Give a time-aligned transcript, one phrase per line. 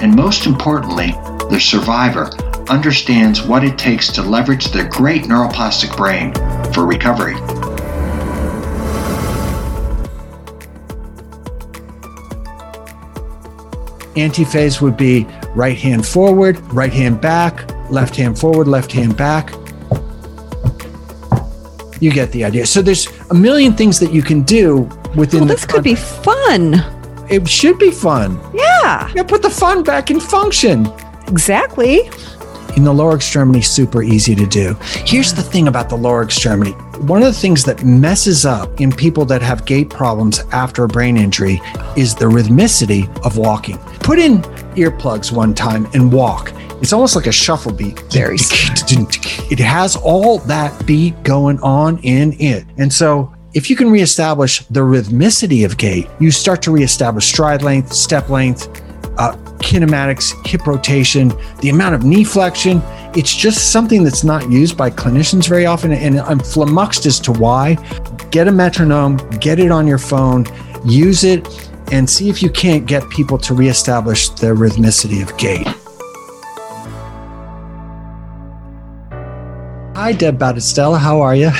[0.00, 1.12] and most importantly,
[1.50, 2.30] the survivor,
[2.68, 6.32] understands what it takes to leverage their great neuroplastic brain
[6.72, 7.34] for recovery.
[14.16, 19.52] Antiphase would be right hand forward, right hand back, left hand forward, left hand back.
[22.00, 22.66] You get the idea.
[22.66, 25.94] So there's a million things that you can do within Well, the this could be
[25.94, 26.74] fun.
[27.28, 28.38] it should be fun.
[28.54, 30.86] Yeah, Yeah, put the fun back in function.
[31.26, 32.08] exactly.
[32.76, 34.76] In the lower extremity, super easy to do.
[35.06, 36.72] Here's the thing about the lower extremity.
[37.12, 40.88] One of the things that messes up in people that have gait problems after a
[40.88, 41.60] brain injury
[41.96, 43.78] is the rhythmicity of walking.
[44.00, 44.42] Put in
[44.76, 46.52] earplugs one time and walk.
[46.82, 47.98] It's almost like a shuffle beat.
[48.12, 48.36] Very
[49.50, 52.66] It has all that beat going on in it.
[52.76, 57.62] And so if you can reestablish the rhythmicity of gait, you start to reestablish stride
[57.62, 58.68] length, step length,
[59.16, 62.82] uh, kinematics, hip rotation, the amount of knee flexion.
[63.16, 65.92] It's just something that's not used by clinicians very often.
[65.92, 67.76] And I'm flummoxed as to why.
[68.30, 70.44] Get a metronome, get it on your phone,
[70.84, 71.48] use it,
[71.90, 75.66] and see if you can't get people to reestablish their rhythmicity of gait.
[79.96, 80.98] Hi, Deb Battistella.
[80.98, 81.52] How are you?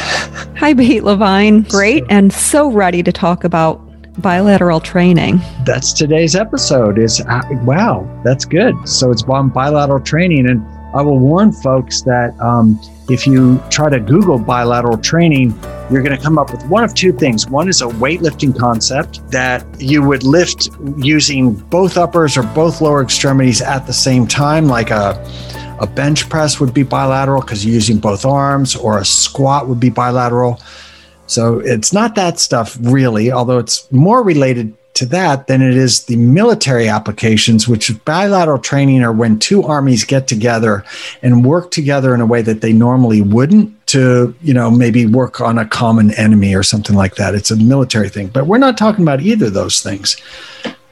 [0.59, 1.63] Hi, Pete Levine.
[1.63, 3.81] Great, and so ready to talk about
[4.21, 5.41] bilateral training.
[5.65, 6.99] That's today's episode.
[6.99, 8.75] Is uh, wow, that's good.
[8.89, 10.63] So it's on bilateral training, and
[10.95, 15.51] I will warn folks that um, if you try to Google bilateral training,
[15.91, 17.49] you're going to come up with one of two things.
[17.49, 23.03] One is a weightlifting concept that you would lift using both uppers or both lower
[23.03, 25.15] extremities at the same time, like a
[25.81, 29.81] a bench press would be bilateral because you're using both arms, or a squat would
[29.81, 30.61] be bilateral.
[31.27, 36.05] So it's not that stuff really, although it's more related to that than it is
[36.05, 40.85] the military applications, which bilateral training are when two armies get together
[41.21, 45.41] and work together in a way that they normally wouldn't to, you know, maybe work
[45.41, 47.35] on a common enemy or something like that.
[47.35, 48.29] It's a military thing.
[48.29, 50.17] But we're not talking about either of those things.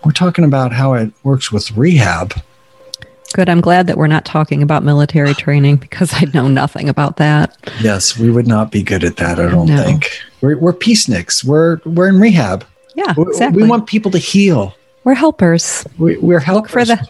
[0.05, 2.35] We're talking about how it works with rehab.
[3.35, 3.49] Good.
[3.49, 7.57] I'm glad that we're not talking about military training because I know nothing about that.
[7.81, 9.83] Yes, we would not be good at that, I don't No.
[9.83, 10.09] think.
[10.41, 11.43] We're, we're peaceniks.
[11.43, 12.65] We're, we're in rehab.
[12.95, 13.63] Yeah, We- exactly.
[13.65, 14.77] We want people to heal.
[15.03, 15.85] We're helpers.
[15.99, 17.05] We, we're Look for the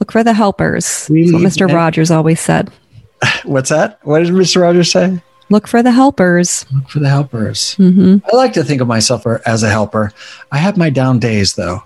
[0.00, 1.08] look for the helpers.
[1.10, 1.66] We That's what Mr.
[1.68, 2.70] that- Rogers always said.
[3.44, 4.00] What's that?
[4.02, 4.60] What did Mr.
[4.60, 5.18] Rogers say?
[5.48, 6.66] Look for the helpers.
[6.74, 7.74] Look for the helpers.
[7.76, 10.12] hmm I like to think of myself as a helper.
[10.52, 11.82] I have my down days though.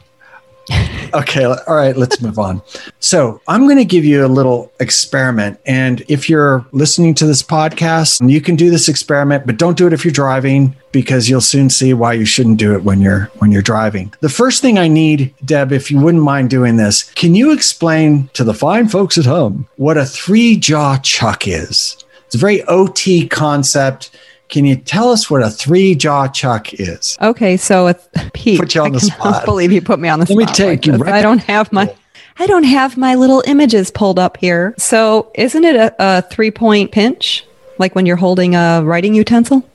[1.14, 2.62] Okay, all right, let's move on.
[3.00, 5.58] So, I'm going to give you a little experiment.
[5.66, 9.86] And if you're listening to this podcast, you can do this experiment, but don't do
[9.86, 13.24] it if you're driving because you'll soon see why you shouldn't do it when you're
[13.38, 14.12] when you're driving.
[14.20, 18.28] The first thing I need, Deb, if you wouldn't mind doing this, can you explain
[18.34, 22.04] to the fine folks at home what a three-jaw chuck is?
[22.26, 24.10] It's a very OT concept.
[24.48, 27.18] Can you tell us what a three jaw chuck is?
[27.20, 29.44] Okay, so with Pete, Put you on I the spot.
[29.44, 31.72] believe you put me on the Let me take like you right I don't have
[31.72, 31.94] my.
[32.40, 34.72] I don't have my little images pulled up here.
[34.78, 37.44] So isn't it a, a three point pinch,
[37.78, 39.68] like when you're holding a writing utensil?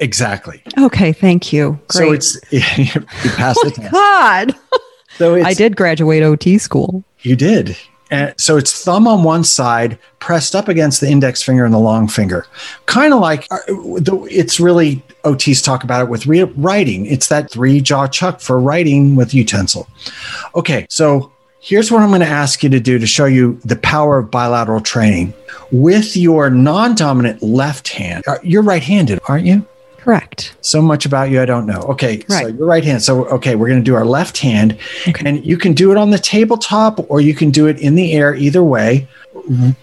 [0.00, 0.62] Exactly.
[0.78, 1.78] Okay, thank you.
[1.88, 1.90] Great.
[1.90, 3.92] So it's you passed the oh test.
[3.92, 4.54] God,
[5.16, 7.04] So it's, I did graduate OT school.
[7.20, 7.76] You did.
[8.10, 11.78] And so it's thumb on one side, pressed up against the index finger and the
[11.78, 12.46] long finger.
[12.86, 17.06] Kind of like uh, it's really OTs talk about it with re- writing.
[17.06, 19.88] It's that three jaw chuck for writing with utensil.
[20.54, 21.30] Okay, so
[21.60, 24.30] here's what I'm going to ask you to do to show you the power of
[24.30, 25.32] bilateral training.
[25.70, 29.64] With your non dominant left hand, uh, you're right handed, aren't you?
[30.02, 30.56] Correct.
[30.62, 31.80] So much about you I don't know.
[31.82, 32.46] Okay, Right.
[32.46, 33.02] so your right hand.
[33.02, 34.76] So okay, we're going to do our left hand,
[35.06, 35.22] Okay.
[35.28, 38.12] and you can do it on the tabletop or you can do it in the
[38.12, 38.34] air.
[38.34, 39.06] Either way,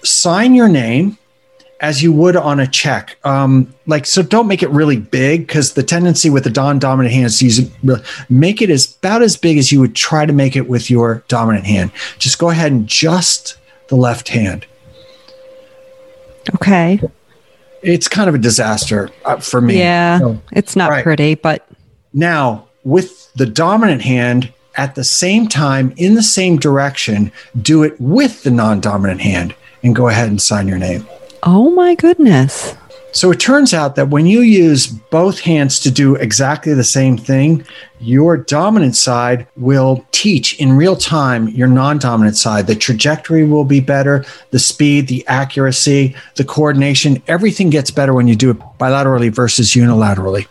[0.04, 1.18] sign your name
[1.80, 3.18] as you would on a check.
[3.24, 7.14] Um, like so, don't make it really big because the tendency with the non dominant
[7.14, 7.72] hand is to use it.
[8.30, 11.24] Make it as about as big as you would try to make it with your
[11.28, 11.92] dominant hand.
[12.18, 13.58] Just go ahead and just
[13.90, 14.66] the left hand.
[16.56, 17.00] Okay.
[17.82, 19.78] It's kind of a disaster uh, for me.
[19.80, 20.20] Yeah.
[20.20, 21.04] So- It's not Right.
[21.04, 21.68] pretty, but
[22.14, 27.32] Now, with the dominant hand at the same time in the same direction,
[27.62, 29.54] do it with the non dominant hand
[29.84, 31.06] and go ahead and sign your name.
[31.44, 32.76] oh my goodness.
[33.18, 37.18] So it turns out that when you use both hands to do exactly the same
[37.18, 37.66] thing,
[38.00, 42.68] your dominant side will teach in real time your non dominant side.
[42.68, 48.28] The trajectory will be better, the speed, the accuracy, the coordination, everything gets better when
[48.28, 50.46] you do it bilaterally versus unilaterally.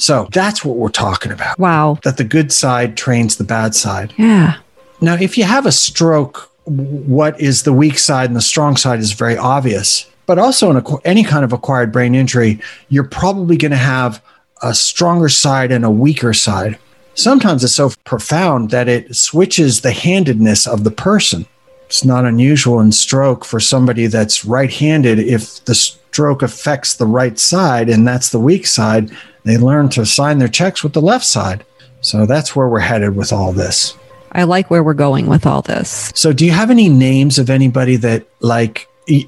[0.00, 1.58] So that's what we're talking about.
[1.58, 1.98] Wow.
[2.04, 4.14] That the good side trains the bad side.
[4.16, 4.56] Yeah.
[5.02, 9.00] Now, if you have a stroke, what is the weak side and the strong side
[9.00, 10.09] is very obvious.
[10.30, 14.22] But also, in any kind of acquired brain injury, you're probably going to have
[14.62, 16.78] a stronger side and a weaker side.
[17.14, 21.46] Sometimes it's so profound that it switches the handedness of the person.
[21.86, 25.18] It's not unusual in stroke for somebody that's right handed.
[25.18, 29.10] If the stroke affects the right side and that's the weak side,
[29.42, 31.64] they learn to sign their checks with the left side.
[32.02, 33.96] So that's where we're headed with all this.
[34.30, 36.12] I like where we're going with all this.
[36.14, 38.86] So, do you have any names of anybody that like?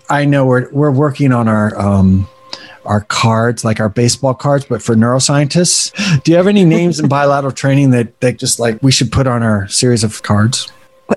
[0.09, 2.29] I know we're we're working on our um,
[2.85, 6.23] our cards, like our baseball cards, but for neuroscientists.
[6.23, 9.27] Do you have any names in bilateral training that that just like we should put
[9.27, 10.71] on our series of cards?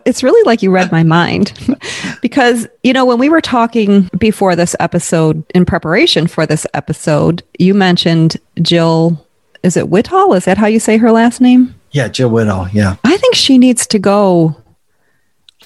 [0.03, 1.53] It's really like you read my mind
[2.21, 7.43] because, you know, when we were talking before this episode, in preparation for this episode,
[7.59, 9.25] you mentioned Jill,
[9.63, 10.33] is it Whitall?
[10.33, 11.73] Is that how you say her last name?
[11.91, 12.67] Yeah, Jill Whitall.
[12.73, 12.97] Yeah.
[13.05, 14.61] I think she needs to go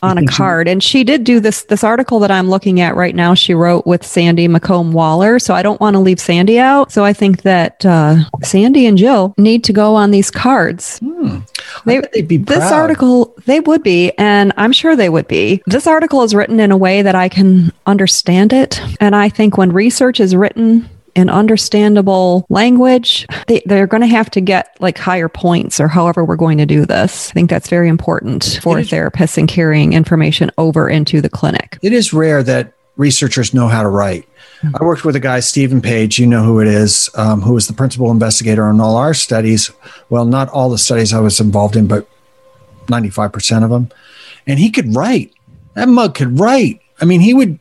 [0.02, 0.68] on a card.
[0.68, 3.34] And she did do this this article that I'm looking at right now.
[3.34, 5.40] She wrote with Sandy McCombe Waller.
[5.40, 6.92] So I don't want to leave Sandy out.
[6.92, 11.00] So I think that uh, Sandy and Jill need to go on these cards.
[11.00, 11.40] Hmm.
[11.86, 15.62] They, they'd be This article, they would be, and I'm sure they would be.
[15.66, 18.82] This article is written in a way that I can understand it.
[19.00, 24.30] And I think when research is written in understandable language, they, they're going to have
[24.32, 27.30] to get like higher points or however we're going to do this.
[27.32, 31.78] I think that's very important for is- therapists in carrying information over into the clinic.
[31.82, 34.28] It is rare that researchers know how to write.
[34.62, 37.68] I worked with a guy, Stephen Page, you know who it is, um, who was
[37.68, 39.72] the principal investigator on all our studies.
[40.10, 42.10] Well, not all the studies I was involved in, but
[42.88, 43.90] 95% of them.
[44.46, 45.34] And he could write.
[45.76, 46.82] That mug could write.
[47.00, 47.60] I mean, he would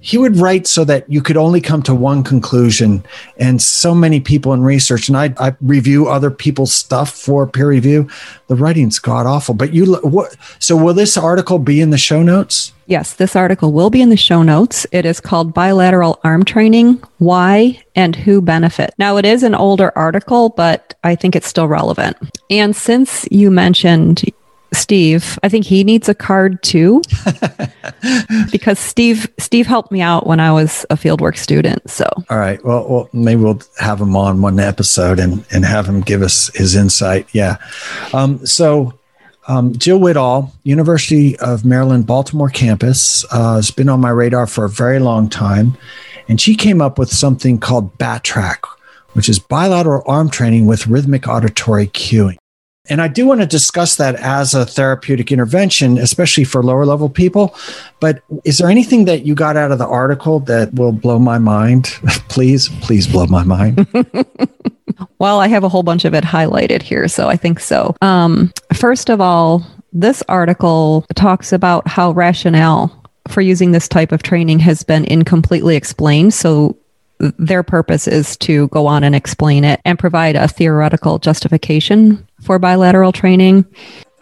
[0.00, 3.04] he would write so that you could only come to one conclusion.
[3.36, 7.68] And so many people in research, and I, I review other people's stuff for peer
[7.68, 8.08] review.
[8.46, 9.54] The writing's god awful.
[9.54, 10.36] But you, what?
[10.58, 12.72] So will this article be in the show notes?
[12.86, 14.86] Yes, this article will be in the show notes.
[14.92, 18.94] It is called Bilateral Arm Training Why and Who Benefit.
[18.96, 22.16] Now, it is an older article, but I think it's still relevant.
[22.48, 24.24] And since you mentioned
[24.72, 27.02] Steve, I think he needs a card too.
[28.52, 31.88] because Steve Steve helped me out when I was a fieldwork student.
[31.90, 32.62] So All right.
[32.64, 36.54] Well, well, maybe we'll have him on one episode and and have him give us
[36.54, 37.26] his insight.
[37.32, 37.56] Yeah.
[38.12, 38.98] Um, so,
[39.46, 44.64] um, Jill Whitall, University of Maryland, Baltimore campus, uh, has been on my radar for
[44.64, 45.76] a very long time,
[46.28, 48.58] and she came up with something called BATRAC,
[49.12, 52.36] which is bilateral arm training with rhythmic auditory cueing.
[52.88, 57.08] And I do want to discuss that as a therapeutic intervention, especially for lower level
[57.08, 57.54] people.
[58.00, 61.38] But is there anything that you got out of the article that will blow my
[61.38, 61.84] mind?
[62.28, 63.86] please, please blow my mind.
[65.18, 67.94] Well, I have a whole bunch of it highlighted here, so I think so.
[68.02, 72.94] Um, first of all, this article talks about how rationale
[73.26, 76.34] for using this type of training has been incompletely explained.
[76.34, 76.76] So
[77.18, 82.58] their purpose is to go on and explain it and provide a theoretical justification for
[82.58, 83.64] bilateral training.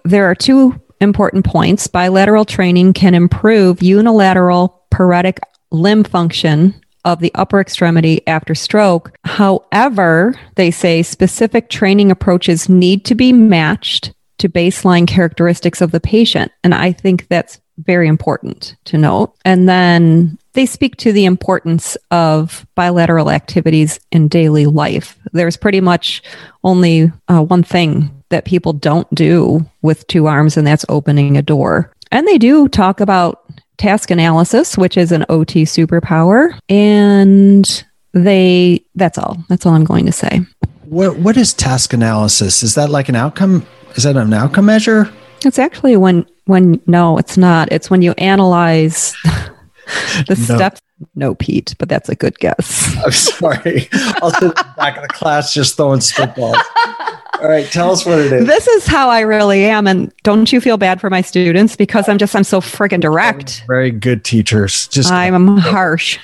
[0.05, 1.87] There are two important points.
[1.87, 6.75] Bilateral training can improve unilateral paretic limb function
[7.05, 9.12] of the upper extremity after stroke.
[9.25, 16.00] However, they say specific training approaches need to be matched to baseline characteristics of the
[16.00, 16.50] patient.
[16.65, 19.35] And I think that's very important to note.
[19.45, 25.19] And then they speak to the importance of bilateral activities in daily life.
[25.33, 26.23] There's pretty much
[26.65, 31.43] only uh, one thing that people don't do with two arms, and that's opening a
[31.43, 31.93] door.
[32.11, 33.45] And they do talk about
[33.77, 36.59] task analysis, which is an OT superpower.
[36.69, 39.37] And they, that's all.
[39.49, 40.41] That's all I'm going to say.
[40.85, 42.63] What, what is task analysis?
[42.63, 43.67] Is that like an outcome?
[43.97, 45.13] Is that an outcome measure?
[45.45, 47.71] It's actually when, when, no, it's not.
[47.71, 49.15] It's when you analyze
[50.26, 50.57] the no.
[50.57, 50.81] steps.
[51.14, 52.97] No, Pete, but that's a good guess.
[53.05, 53.88] I'm sorry.
[54.23, 56.61] I'll sit back of the class just throwing spitballs.
[57.40, 58.47] All right, tell us what it is.
[58.47, 62.09] This is how I really am, and don't you feel bad for my students because
[62.09, 63.62] I'm just I'm so freaking direct.
[63.66, 64.88] Very good teachers.
[64.88, 65.61] Just I'm go.
[65.61, 66.19] harsh.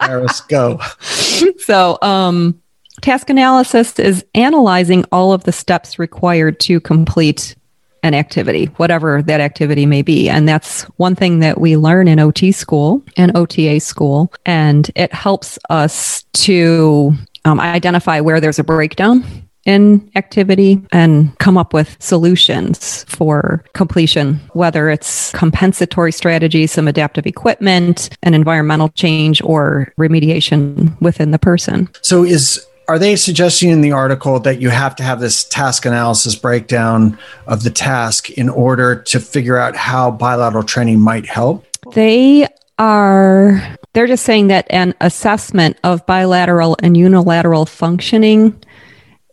[0.00, 0.78] Paris, go.
[1.00, 2.60] so, um,
[3.00, 7.56] task analysis is analyzing all of the steps required to complete
[8.02, 10.28] an activity, whatever that activity may be.
[10.28, 14.32] And that's one thing that we learn in OT school and OTA school.
[14.46, 17.12] And it helps us to
[17.44, 19.24] um, identify where there's a breakdown
[19.66, 27.26] in activity and come up with solutions for completion, whether it's compensatory strategies, some adaptive
[27.26, 31.88] equipment, an environmental change, or remediation within the person.
[32.02, 35.86] So, is are they suggesting in the article that you have to have this task
[35.86, 37.16] analysis breakdown
[37.46, 41.64] of the task in order to figure out how bilateral training might help?
[41.92, 42.48] They
[42.80, 48.60] are they're just saying that an assessment of bilateral and unilateral functioning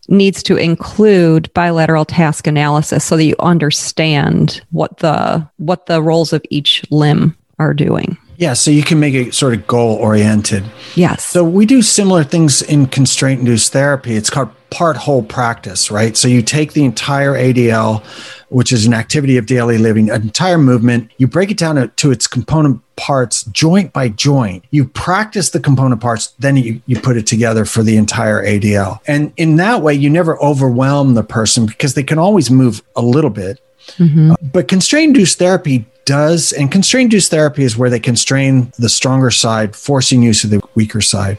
[0.06, 6.32] needs to include bilateral task analysis so that you understand what the what the roles
[6.32, 8.16] of each limb are doing.
[8.38, 10.64] Yeah, so you can make it sort of goal oriented.
[10.94, 11.24] Yes.
[11.24, 14.14] So we do similar things in constraint induced therapy.
[14.14, 16.16] It's called part whole practice, right?
[16.16, 18.04] So you take the entire ADL,
[18.48, 22.10] which is an activity of daily living, an entire movement, you break it down to,
[22.12, 24.64] its component parts, joint by joint.
[24.70, 29.00] You practice the component parts, then you, you put it together for the entire ADL.
[29.08, 33.02] And in that way, you never overwhelm the person because they can always move a
[33.02, 33.60] little bit.
[33.96, 34.34] Mm-hmm.
[34.52, 39.30] But constraint induced therapy does, and constraint induced therapy is where they constrain the stronger
[39.30, 41.38] side, forcing use of the weaker side.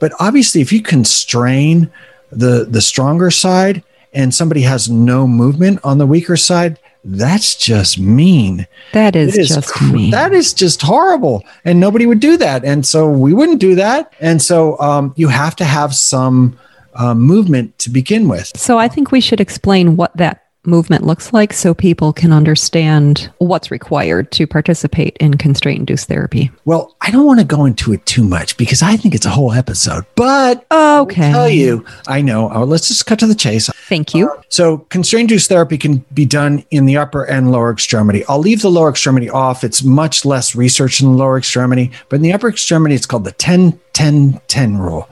[0.00, 1.90] But obviously, if you constrain
[2.32, 7.98] the the stronger side and somebody has no movement on the weaker side, that's just
[7.98, 8.66] mean.
[8.94, 10.10] That is, is just mean.
[10.12, 12.64] That is just horrible, and nobody would do that.
[12.64, 14.14] And so we wouldn't do that.
[14.18, 16.58] And so um, you have to have some
[16.94, 18.56] uh, movement to begin with.
[18.56, 23.30] So I think we should explain what that movement looks like so people can understand
[23.38, 26.50] what's required to participate in constraint induced therapy?
[26.64, 29.30] Well, I don't want to go into it too much because I think it's a
[29.30, 31.26] whole episode, but okay.
[31.26, 32.50] I'll tell you, I know.
[32.50, 33.68] Uh, let's just cut to the chase.
[33.88, 34.30] Thank you.
[34.30, 38.24] Uh, so, constraint induced therapy can be done in the upper and lower extremity.
[38.26, 39.64] I'll leave the lower extremity off.
[39.64, 43.24] It's much less research in the lower extremity, but in the upper extremity, it's called
[43.24, 45.08] the 10 10 10 rule.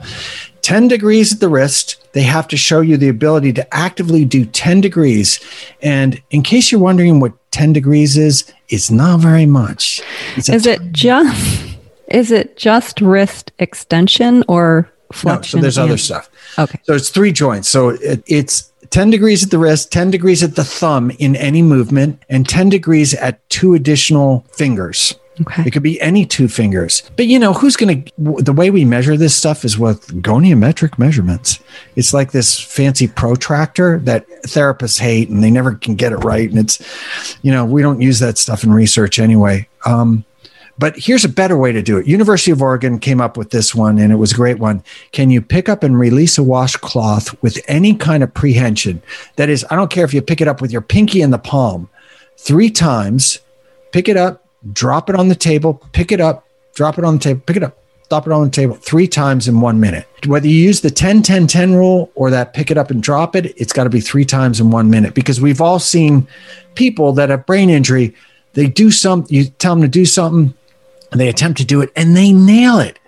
[0.65, 2.03] 10 degrees at the wrist.
[2.13, 5.39] They have to show you the ability to actively do 10 degrees.
[5.83, 10.01] And in case you're wondering what 10 degrees is, it's not very much.
[10.35, 15.59] It's is it just is it just wrist extension or flexion?
[15.59, 16.29] No, so there's and- other stuff.
[16.57, 16.79] Okay.
[16.81, 17.69] So it's three joints.
[17.69, 21.61] So it, it's 10 degrees at the wrist, 10 degrees at the thumb in any
[21.61, 25.13] movement, and 10 degrees at two additional fingers.
[25.41, 25.63] Okay.
[25.65, 27.03] It could be any two fingers.
[27.15, 30.97] But you know, who's going to, the way we measure this stuff is with goniometric
[30.97, 31.59] measurements.
[31.95, 36.49] It's like this fancy protractor that therapists hate and they never can get it right.
[36.49, 39.67] And it's, you know, we don't use that stuff in research anyway.
[39.85, 40.23] Um,
[40.77, 42.05] but here's a better way to do it.
[42.05, 44.83] University of Oregon came up with this one and it was a great one.
[45.11, 49.01] Can you pick up and release a washcloth with any kind of prehension?
[49.37, 51.37] That is, I don't care if you pick it up with your pinky in the
[51.37, 51.89] palm
[52.37, 53.39] three times,
[53.91, 57.19] pick it up, drop it on the table, pick it up, drop it on the
[57.19, 57.77] table, pick it up,
[58.09, 60.07] drop it on the table three times in one minute.
[60.25, 63.35] Whether you use the 10 10 10 rule or that pick it up and drop
[63.35, 66.27] it, it's got to be three times in one minute because we've all seen
[66.75, 68.13] people that have brain injury.
[68.53, 70.53] They do some, you tell them to do something,
[71.11, 72.99] and they attempt to do it and they nail it.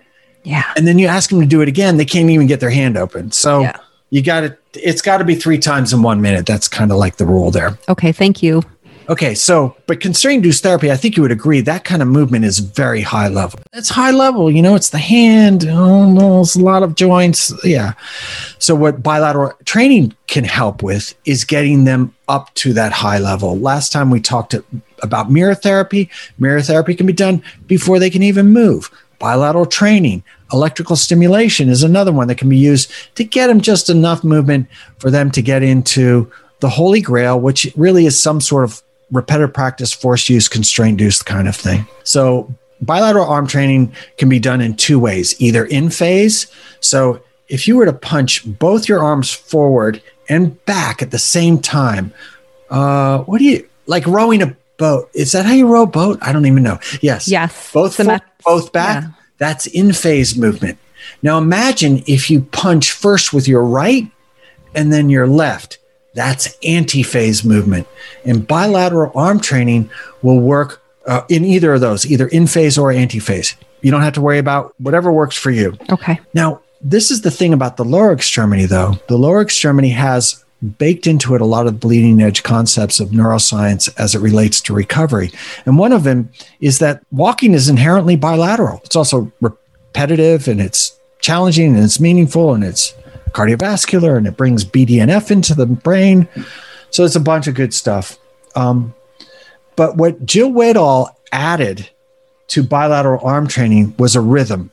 [0.44, 0.64] Yeah.
[0.76, 2.96] And then you ask them to do it again, they can't even get their hand
[2.96, 3.32] open.
[3.32, 3.76] So yeah.
[4.10, 6.46] you got to, it's got to be three times in one minute.
[6.46, 7.78] That's kind of like the rule there.
[7.88, 8.12] Okay.
[8.12, 8.62] Thank you.
[9.08, 12.44] Okay, so but constraint induced therapy, I think you would agree that kind of movement
[12.44, 13.58] is very high level.
[13.72, 17.52] It's high level, you know, it's the hand, oh, it's a lot of joints.
[17.64, 17.94] Yeah.
[18.58, 23.58] So what bilateral training can help with is getting them up to that high level.
[23.58, 24.54] Last time we talked
[25.02, 26.10] about mirror therapy.
[26.38, 28.90] Mirror therapy can be done before they can even move.
[29.18, 30.22] Bilateral training,
[30.52, 34.68] electrical stimulation is another one that can be used to get them just enough movement
[34.98, 39.54] for them to get into the holy grail, which really is some sort of repetitive
[39.54, 41.86] practice, force use, constraint use kind of thing.
[42.04, 46.46] So bilateral arm training can be done in two ways either in phase.
[46.80, 51.58] So if you were to punch both your arms forward and back at the same
[51.58, 52.12] time,
[52.70, 55.10] uh, what do you like rowing a boat?
[55.14, 56.18] Is that how you row a boat?
[56.20, 56.78] I don't even know.
[57.00, 57.26] Yes.
[57.28, 57.72] Yes.
[57.72, 59.04] Both Symmet- both back.
[59.04, 59.10] yeah.
[59.38, 60.78] That's in phase movement.
[61.22, 64.10] Now imagine if you punch first with your right
[64.74, 65.77] and then your left.
[66.14, 67.86] That's anti phase movement.
[68.24, 69.90] And bilateral arm training
[70.22, 73.56] will work uh, in either of those, either in phase or anti phase.
[73.82, 75.76] You don't have to worry about whatever works for you.
[75.90, 76.18] Okay.
[76.34, 78.94] Now, this is the thing about the lower extremity, though.
[79.08, 80.44] The lower extremity has
[80.78, 84.74] baked into it a lot of bleeding edge concepts of neuroscience as it relates to
[84.74, 85.30] recovery.
[85.66, 88.80] And one of them is that walking is inherently bilateral.
[88.84, 92.94] It's also repetitive and it's challenging and it's meaningful and it's
[93.32, 96.28] cardiovascular and it brings BDNF into the brain.
[96.90, 98.18] So it's a bunch of good stuff.
[98.54, 98.94] Um,
[99.76, 101.88] but what Jill Whitall added
[102.48, 104.70] to bilateral arm training was a rhythm.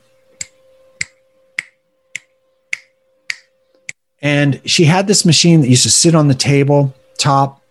[4.20, 7.62] And she had this machine that used to sit on the table top,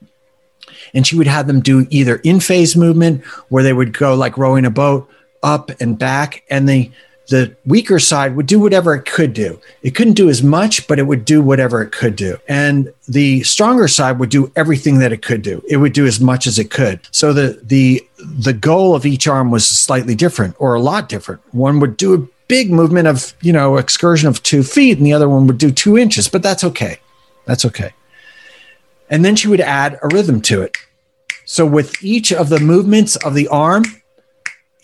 [0.94, 4.38] and she would have them do either in phase movement where they would go like
[4.38, 5.10] rowing a boat
[5.44, 6.92] up and back, and the
[7.28, 9.60] the weaker side would do whatever it could do.
[9.82, 12.38] It couldn't do as much, but it would do whatever it could do.
[12.48, 15.64] And the stronger side would do everything that it could do.
[15.68, 17.00] It would do as much as it could.
[17.12, 21.42] So the the the goal of each arm was slightly different or a lot different.
[21.54, 25.14] One would do a big movement of, you know, excursion of two feet, and the
[25.14, 27.00] other one would do two inches, but that's okay.
[27.46, 27.92] That's okay.
[29.10, 30.78] And then she would add a rhythm to it.
[31.46, 33.84] So with each of the movements of the arm,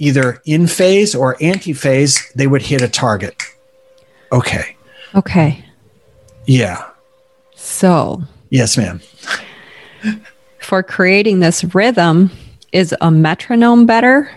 [0.02, 3.42] either in phase or anti phase, they would hit a target.
[4.32, 4.76] Okay.
[5.14, 5.64] Okay.
[6.48, 6.84] Yeah.
[7.56, 9.00] So Yes, ma'am.
[10.60, 12.32] for creating this rhythm,
[12.72, 14.30] is a metronome better?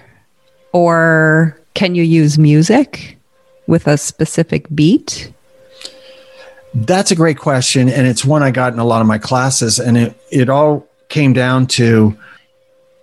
[0.72, 3.16] Or can you use music
[3.66, 5.32] with a specific beat?
[6.74, 7.88] That's a great question.
[7.88, 9.78] And it's one I got in a lot of my classes.
[9.78, 12.16] And it, it all came down to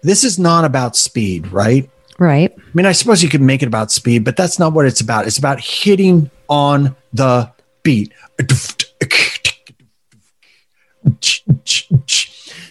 [0.03, 1.89] this is not about speed, right?
[2.21, 2.53] Right.
[2.55, 5.01] I mean, I suppose you could make it about speed, but that's not what it's
[5.01, 5.25] about.
[5.25, 8.13] It's about hitting on the beat.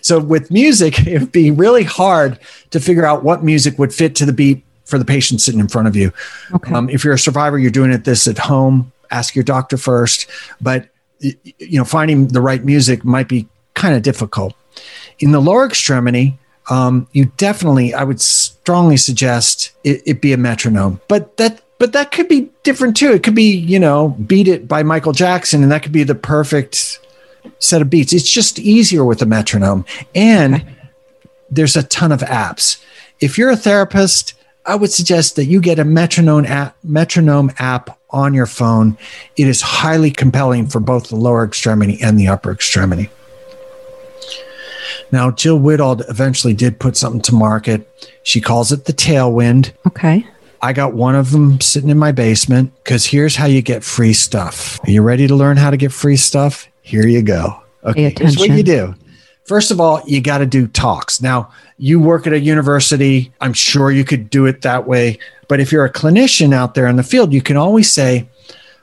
[0.02, 2.38] So with music, it would be really hard
[2.70, 5.66] to figure out what music would fit to the beat for the patient sitting in
[5.66, 6.12] front of you.
[6.54, 6.72] Okay.
[6.72, 8.92] Um, if you're a survivor, you're doing it this at home.
[9.10, 14.02] Ask your doctor first, but you know, finding the right music might be kind of
[14.02, 14.54] difficult.
[15.18, 16.38] In the lower extremity,
[16.70, 18.20] um, you definitely, I would
[18.62, 21.00] strongly suggest it, it be a metronome.
[21.08, 23.12] But that, but that could be different too.
[23.12, 26.14] It could be, you know, "Beat It" by Michael Jackson, and that could be the
[26.14, 27.00] perfect
[27.58, 28.12] set of beats.
[28.12, 30.64] It's just easier with a metronome, and
[31.50, 32.82] there's a ton of apps.
[33.20, 34.34] If you're a therapist,
[34.66, 38.96] I would suggest that you get a metronome app, metronome app on your phone.
[39.36, 43.10] It is highly compelling for both the lower extremity and the upper extremity.
[45.12, 47.88] Now, Jill Whitall eventually did put something to market.
[48.22, 49.72] She calls it the Tailwind.
[49.86, 50.26] Okay.
[50.62, 54.12] I got one of them sitting in my basement because here's how you get free
[54.12, 54.78] stuff.
[54.84, 56.68] Are you ready to learn how to get free stuff?
[56.82, 57.62] Here you go.
[57.84, 58.94] Okay, here's what you do.
[59.44, 61.20] First of all, you got to do talks.
[61.22, 63.32] Now, you work at a university.
[63.40, 65.18] I'm sure you could do it that way.
[65.48, 68.28] But if you're a clinician out there in the field, you can always say,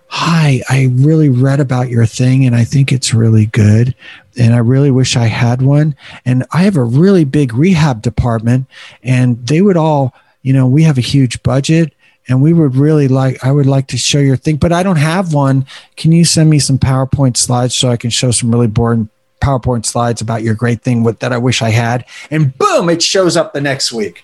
[0.09, 3.93] Hi, I really read about your thing and I think it's really good.
[4.37, 5.95] And I really wish I had one.
[6.25, 8.67] And I have a really big rehab department
[9.03, 11.93] and they would all, you know, we have a huge budget
[12.27, 14.97] and we would really like, I would like to show your thing, but I don't
[14.97, 15.65] have one.
[15.95, 19.09] Can you send me some PowerPoint slides so I can show some really boring
[19.41, 22.05] PowerPoint slides about your great thing with, that I wish I had?
[22.29, 24.23] And boom, it shows up the next week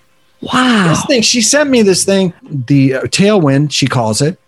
[0.52, 0.88] Wow.
[0.88, 4.38] this thing she sent me this thing the uh, tailwind she calls it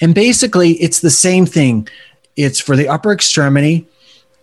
[0.00, 1.88] and basically it's the same thing
[2.36, 3.88] it's for the upper extremity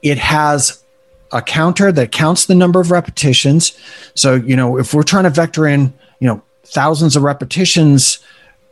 [0.06, 0.84] it has
[1.32, 3.78] a counter that counts the number of repetitions
[4.14, 8.20] so you know if we're trying to vector in you know thousands of repetitions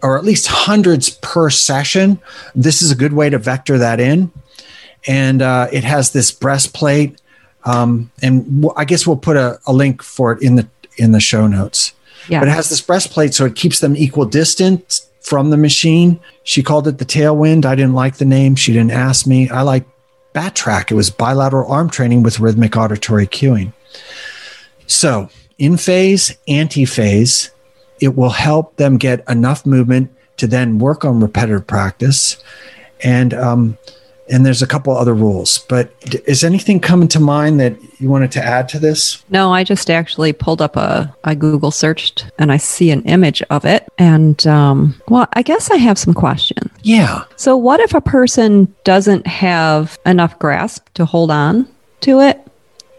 [0.03, 2.19] or at least hundreds per session
[2.55, 4.31] this is a good way to vector that in
[5.07, 7.19] and uh, it has this breastplate
[7.65, 10.67] um, and w- i guess we'll put a, a link for it in the
[10.97, 11.93] in the show notes
[12.29, 12.39] Yeah.
[12.39, 16.19] but it has this breastplate so it keeps them equal distance from the machine.
[16.43, 17.63] She called it the tailwind.
[17.63, 18.55] I didn't like the name.
[18.57, 19.49] She didn't ask me.
[19.49, 19.85] I like
[20.33, 20.91] BATRAC.
[20.91, 23.73] It was bilateral arm training with rhythmic auditory cueing.
[24.87, 27.51] So in phase, anti phase,
[28.01, 32.41] it will help them get enough movement to then work on repetitive practice.
[33.01, 33.77] And um,
[34.29, 35.59] and there's a couple other rules.
[35.69, 35.93] But
[36.27, 39.23] is anything coming to mind that you wanted to add to this?
[39.29, 43.41] No, I just actually pulled up a, I Google searched and I see an image
[43.49, 43.87] of it.
[43.97, 46.71] And, um, well, I guess I have some questions.
[46.83, 47.23] Yeah.
[47.35, 51.67] So, what if a person doesn't have enough grasp to hold on
[52.01, 52.39] to it?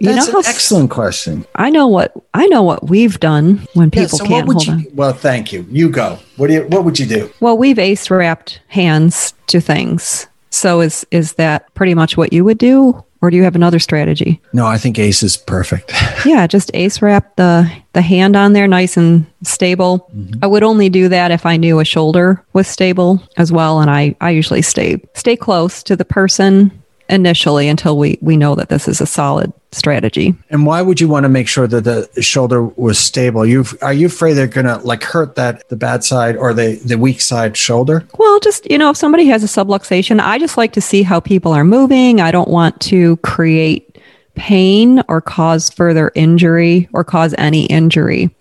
[0.00, 1.46] You That's know an how excellent question.
[1.54, 4.66] I know what I know what we've done when Yeah, people so can't what would
[4.66, 4.96] hold you, on.
[4.96, 5.64] Well, thank you.
[5.70, 6.18] You go.
[6.36, 6.62] What do you?
[6.64, 7.32] What would you do?
[7.40, 10.26] Well, we've ace wrapped hands to things.
[10.54, 13.80] So is is that pretty much what you would do, or do you have another
[13.80, 14.40] strategy?
[14.52, 15.92] No, I think Ace is perfect.
[16.24, 20.08] Yeah, just ace wrap the the hand on there, nice and stable.
[20.16, 20.42] Mm-hmm.
[20.42, 23.90] I would only do that if I knew a shoulder was stable as well, and
[23.90, 26.70] I I usually stay stay close to the person
[27.10, 30.34] initially until we we know that this is a solid strategy.
[30.50, 33.44] and why would you want to make sure that the shoulder was stable?
[33.44, 36.96] You are you afraid they're gonna like hurt that the bad side or the the
[36.98, 38.06] weak side shoulder?
[38.18, 41.20] Well, just, you know, if somebody has a subluxation, I just like to see how
[41.20, 42.20] people are moving.
[42.20, 43.98] I don't want to create
[44.34, 48.34] pain or cause further injury or cause any injury.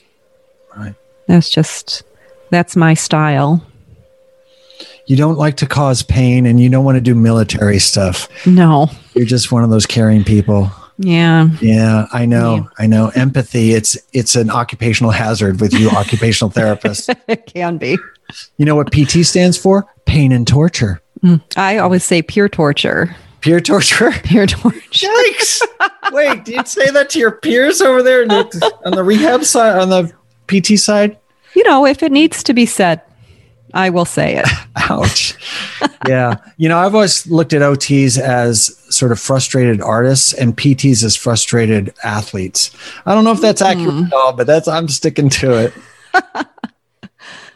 [0.76, 0.96] Right.
[1.28, 2.04] That's just,
[2.50, 3.64] that's my style.
[5.06, 8.30] You don't like to cause pain, and you don't want to do military stuff.
[8.48, 8.90] No.
[9.14, 10.72] You're just one of those caring people.
[10.98, 11.50] Yeah.
[11.62, 12.56] Yeah, I know.
[12.56, 12.64] Yeah.
[12.78, 13.10] I know.
[13.16, 13.74] Empathy.
[13.74, 17.14] It's it's an occupational hazard with you, occupational therapists.
[17.28, 17.98] It can be.
[18.58, 19.86] You know what PT stands for?
[20.06, 21.02] Pain and torture.
[21.24, 21.42] Mm.
[21.56, 23.16] I always say pure torture.
[23.44, 24.12] Peer torture.
[24.24, 25.08] Pure torture.
[25.08, 25.62] Yikes!
[26.14, 29.78] Wait, do you say that to your peers over there the, on the rehab side,
[29.80, 30.14] on the
[30.48, 31.18] PT side?
[31.54, 33.02] You know, if it needs to be said,
[33.74, 34.48] I will say it.
[34.90, 35.36] Ouch.
[36.08, 36.38] yeah.
[36.58, 41.16] You know, I've always looked at OTs as sort of frustrated artists and PTs as
[41.16, 42.72] frustrated athletes.
[43.06, 44.06] I don't know if that's accurate hmm.
[44.06, 45.74] at all, but that's I'm sticking to it.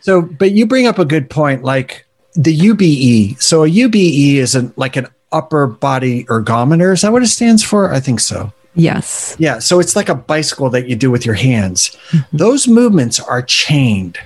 [0.02, 3.42] so, but you bring up a good point, like the UBE.
[3.42, 6.94] So a UBE is a, like an upper body ergometer.
[6.94, 7.94] Is that what it stands for?
[7.94, 8.52] I think so.
[8.76, 9.36] Yes.
[9.40, 9.58] Yeah.
[9.60, 11.98] So it's like a bicycle that you do with your hands.
[12.12, 12.38] Mm-hmm.
[12.38, 14.20] Those movements are chained.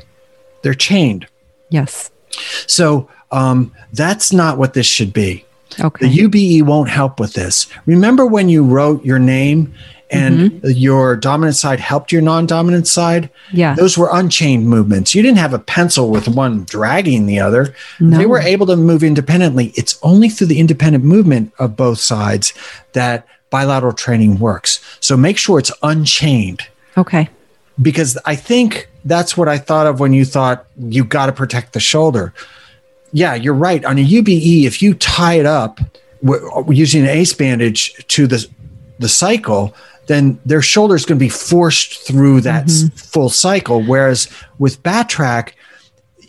[0.61, 1.25] They're chained.
[1.71, 2.11] Yes.
[2.67, 5.43] So um, that's not what this should be.
[5.79, 6.07] Okay.
[6.07, 7.67] The UBE won't help with this.
[7.85, 9.73] Remember when you wrote your name
[10.09, 13.29] and your dominant side helped your non dominant side?
[13.53, 13.73] yeah.
[13.75, 15.15] Those were unchained movements.
[15.15, 17.73] You didn't have a pencil with one dragging the other.
[18.01, 18.17] No.
[18.17, 19.71] They were able to move independently.
[19.75, 22.53] It's only through the independent movement of both sides
[22.91, 24.81] that bilateral training works.
[24.99, 27.29] So make sure it's unchained Okay.
[27.81, 31.73] because I think that's what I thought of when you thought you got to protect
[31.73, 32.33] the shoulder.
[33.13, 33.83] Yeah, you're right.
[33.83, 35.79] On a UBE, if you tie it up
[36.23, 38.47] w- using an ACE bandage to the
[38.99, 39.75] the cycle,
[40.07, 42.93] then their shoulder is going to be forced through that mm-hmm.
[42.93, 43.81] s- full cycle.
[43.81, 45.53] Whereas with BATRAC,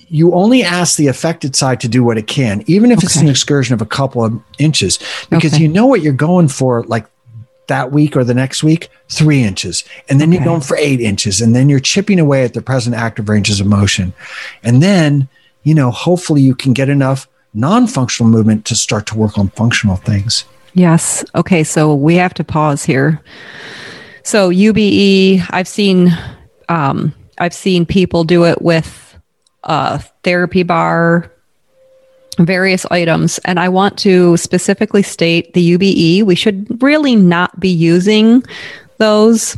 [0.09, 3.29] you only ask the affected side to do what it can, even if it's an
[3.29, 4.99] excursion of a couple of inches,
[5.31, 5.63] because Okay.
[5.63, 7.07] you know what you're going for, like
[7.69, 9.85] that week or the next week, three inches.
[10.09, 11.41] And then you're going for eight inches.
[11.41, 14.13] And then you're chipping away at the present active ranges of motion.
[14.63, 15.29] And then,
[15.63, 19.49] you know, hopefully you can get enough non functional movement to start to work on
[19.51, 20.45] functional things.
[20.75, 21.25] Yes.
[21.35, 21.65] Okay.
[21.65, 23.21] So we have to pause here.
[24.25, 26.17] So UBE, I've seen,
[26.69, 29.19] um, I've seen people do it with
[29.65, 31.31] a therapy bar,
[32.47, 36.25] various items, and I want to specifically state the UBE.
[36.25, 38.45] We should really not be using
[38.99, 39.57] those.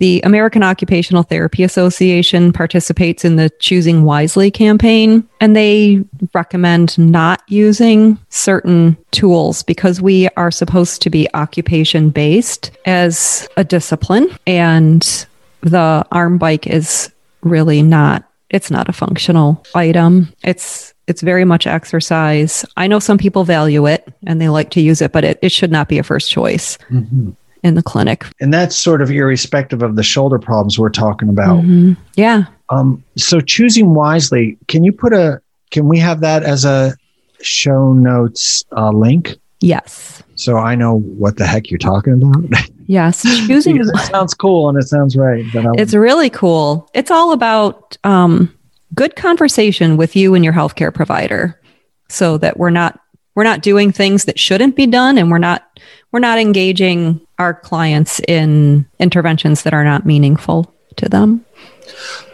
[0.00, 6.02] The American Occupational Therapy Association participates in the Choosing Wisely campaign, and they
[6.34, 13.62] recommend not using certain tools because we are supposed to be occupation based as a
[13.62, 14.28] discipline.
[14.48, 15.26] And
[15.60, 17.10] the arm bike is
[17.42, 20.32] really not, it's not a functional item.
[20.42, 22.64] It's it's very much exercise.
[22.76, 25.52] I know some people value it and they like to use it, but it, it
[25.52, 28.24] should not be a first choice in the clinic.
[28.40, 31.62] And that's sort of irrespective of the shoulder problems we're talking about.
[31.62, 31.96] Mhm.
[32.16, 32.44] Yeah.
[32.70, 36.94] Um, so choosing wisely, can you put a, can we have that as a
[37.42, 39.34] show notes uh, link?
[39.60, 40.22] Yes.
[40.36, 42.60] So I know what the heck you're talking about.
[42.86, 43.22] Yes.
[43.46, 45.44] Choosing it sounds cool and it sounds right.
[45.76, 46.88] It's really cool.
[46.94, 48.54] It's all about um,
[48.94, 51.60] good conversation with you and your healthcare provider,
[52.08, 53.00] so that we're not
[53.34, 55.80] we're not doing things that shouldn't be done, and we're not
[56.12, 61.44] we're not engaging our clients in interventions that are not meaningful to them.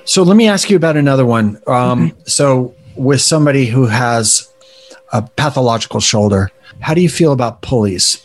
[0.05, 1.61] So let me ask you about another one.
[1.67, 4.49] Um, So, with somebody who has
[5.13, 8.25] a pathological shoulder, how do you feel about pulleys?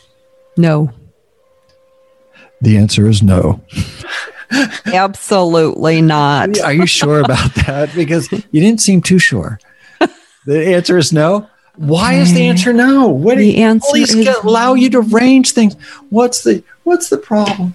[0.56, 0.90] No,
[2.60, 3.60] The answer is no.
[4.86, 6.58] absolutely not.
[6.60, 7.94] Are you sure about that?
[7.94, 9.58] Because you didn't seem too sure.
[10.46, 11.48] The answer is no.
[11.74, 13.08] Why is the answer no?
[13.08, 15.74] What The answer pulleys is- allow you to range things.
[16.10, 17.74] What's the what's the problem?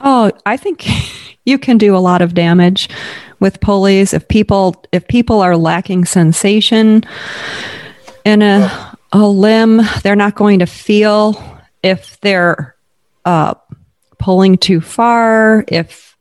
[0.00, 0.86] Oh, I think
[1.44, 2.88] you can do a lot of damage
[3.40, 7.04] with pulleys if people if people are lacking sensation
[8.24, 11.40] in a a limb, they're not going to feel
[11.82, 12.74] if they're
[13.24, 13.54] uh,
[14.24, 15.66] pulling too far.
[15.68, 16.16] If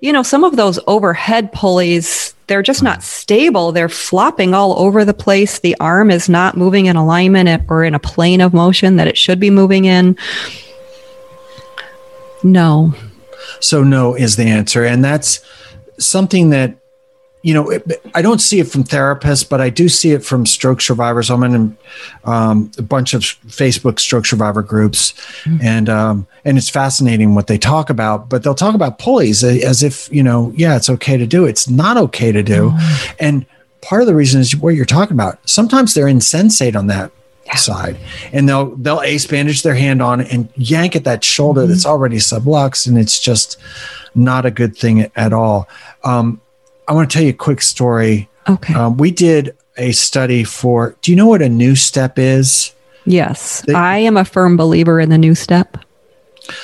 [0.00, 3.72] you know some of those overhead pulleys, they're just not stable.
[3.72, 5.58] They're flopping all over the place.
[5.58, 9.18] The arm is not moving in alignment or in a plane of motion that it
[9.18, 10.16] should be moving in.
[12.44, 12.94] No.
[13.58, 15.40] So no is the answer, and that's
[15.98, 16.78] something that
[17.44, 20.46] you know it, I don't see it from therapists, but I do see it from
[20.46, 21.30] stroke survivors.
[21.30, 21.76] I'm in
[22.24, 25.12] um, a bunch of Facebook stroke survivor groups,
[25.60, 28.30] and um, and it's fascinating what they talk about.
[28.30, 31.44] But they'll talk about pulleys as if you know, yeah, it's okay to do.
[31.44, 32.72] It's not okay to do,
[33.20, 33.44] and
[33.82, 35.38] part of the reason is what you're talking about.
[35.46, 37.12] Sometimes they're insensate on that
[37.56, 37.98] side
[38.32, 42.16] and they'll they'll ace bandage their hand on and yank at that shoulder that's already
[42.16, 43.58] subluxed and it's just
[44.14, 45.68] not a good thing at all
[46.04, 46.40] um,
[46.88, 48.74] i want to tell you a quick story Okay.
[48.74, 52.72] um, we did a study for do you know what a NuStep is
[53.06, 55.66] Yes, They- I am a firm believer in the NuStep.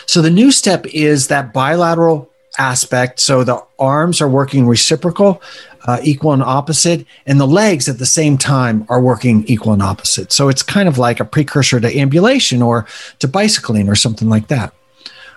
[0.06, 3.20] So the NuStep is that bilateral aspect.
[3.20, 5.42] So the arms are working reciprocal,
[5.86, 9.82] uh, equal and opposite, and the legs at the same time are working equal and
[9.82, 10.32] opposite.
[10.32, 12.86] So it's kind of like a precursor to ambulation or
[13.18, 14.72] to bicycling or something like that.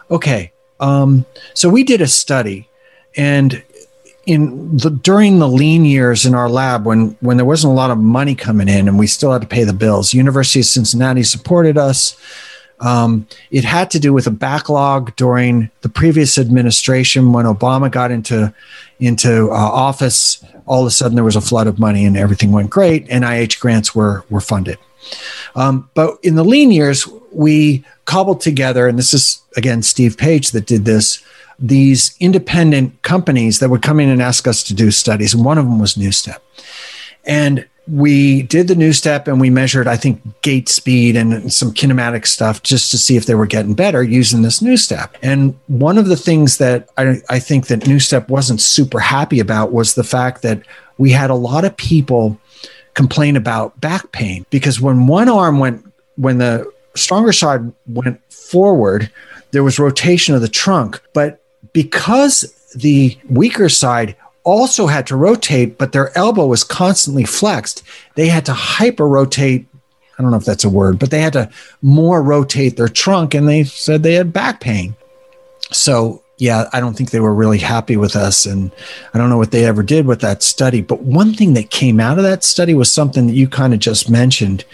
[0.10, 0.54] Okay.
[0.80, 2.70] Um, so we did a study
[3.18, 3.62] and
[4.26, 7.92] in the during the lean years in our lab when when there wasn't a lot
[7.92, 11.24] of money coming in and we still had to pay the bills university of cincinnati
[11.24, 12.16] supported us
[12.84, 18.12] um, it had to do with a backlog during the previous administration when Obama got
[18.12, 18.54] into
[19.00, 20.44] into uh, office.
[20.66, 23.08] All of a sudden, there was a flood of money and everything went great.
[23.08, 24.78] NIH grants were were funded.
[25.56, 30.52] Um, but in the lean years, we cobbled together, and this is again Steve Page
[30.52, 31.24] that did this.
[31.60, 35.58] These independent companies that would come in and ask us to do studies, and one
[35.58, 36.40] of them was NuStep.
[37.26, 42.26] And we did the NuStep and we measured, I think, gait speed and some kinematic
[42.26, 45.10] stuff just to see if they were getting better using this NuStep.
[45.22, 49.74] And one of the things that I, I think that NuStep wasn't super happy about
[49.74, 50.62] was the fact that
[50.98, 52.40] we had a lot of people
[52.94, 55.86] complain about back pain because when one arm went,
[56.16, 59.12] when the stronger side went forward,
[59.52, 61.02] there was rotation of the trunk.
[61.14, 61.43] But
[61.74, 67.84] because the weaker side also had to rotate, but their elbow was constantly flexed.
[68.16, 69.66] They had to hyper rotate.
[70.18, 71.50] I don't know if that's a word, but they had to
[71.82, 74.96] more rotate their trunk and they said they had back pain.
[75.72, 78.46] So, yeah, I don't think they were really happy with us.
[78.46, 78.72] And
[79.14, 80.82] I don't know what they ever did with that study.
[80.82, 83.80] But one thing that came out of that study was something that you kind of
[83.80, 84.66] just mentioned.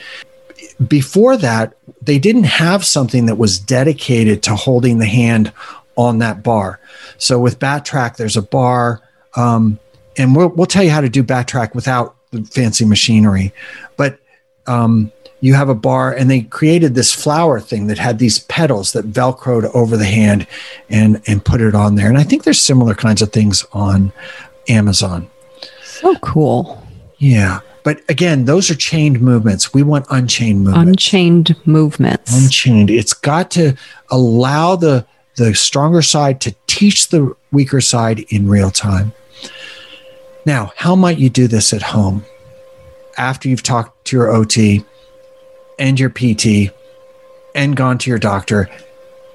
[0.88, 5.54] Before that, they didn't have something that was dedicated to holding the hand
[6.00, 6.80] on that bar.
[7.18, 9.02] So with BATRAC, there's a bar
[9.36, 9.80] um,
[10.18, 13.54] and we'll, we'll tell you how to do BATRAC without the fancy machinery.
[13.98, 14.20] But
[14.68, 18.92] um, you have a bar, and they created this flower thing that had these petals
[18.92, 20.46] that velcroed over the hand
[20.90, 22.10] and and put it on there.
[22.10, 24.12] And I think there's similar kinds of things on
[24.68, 25.30] Amazon.
[25.84, 26.86] So cool.
[27.18, 27.62] Yeah.
[27.84, 29.74] But again, those are chained movements.
[29.74, 30.90] We want unchained movements.
[30.90, 32.36] Unchained movements.
[32.36, 32.90] unchained.
[32.90, 33.76] It's got to
[34.12, 35.06] allow the
[35.40, 39.14] the stronger side to teach the weaker side in real time.
[40.46, 42.26] Now, how might you do this at home?
[43.18, 44.84] After you've talked to your OT
[45.78, 46.74] and your PT
[47.56, 48.70] and gone to your doctor,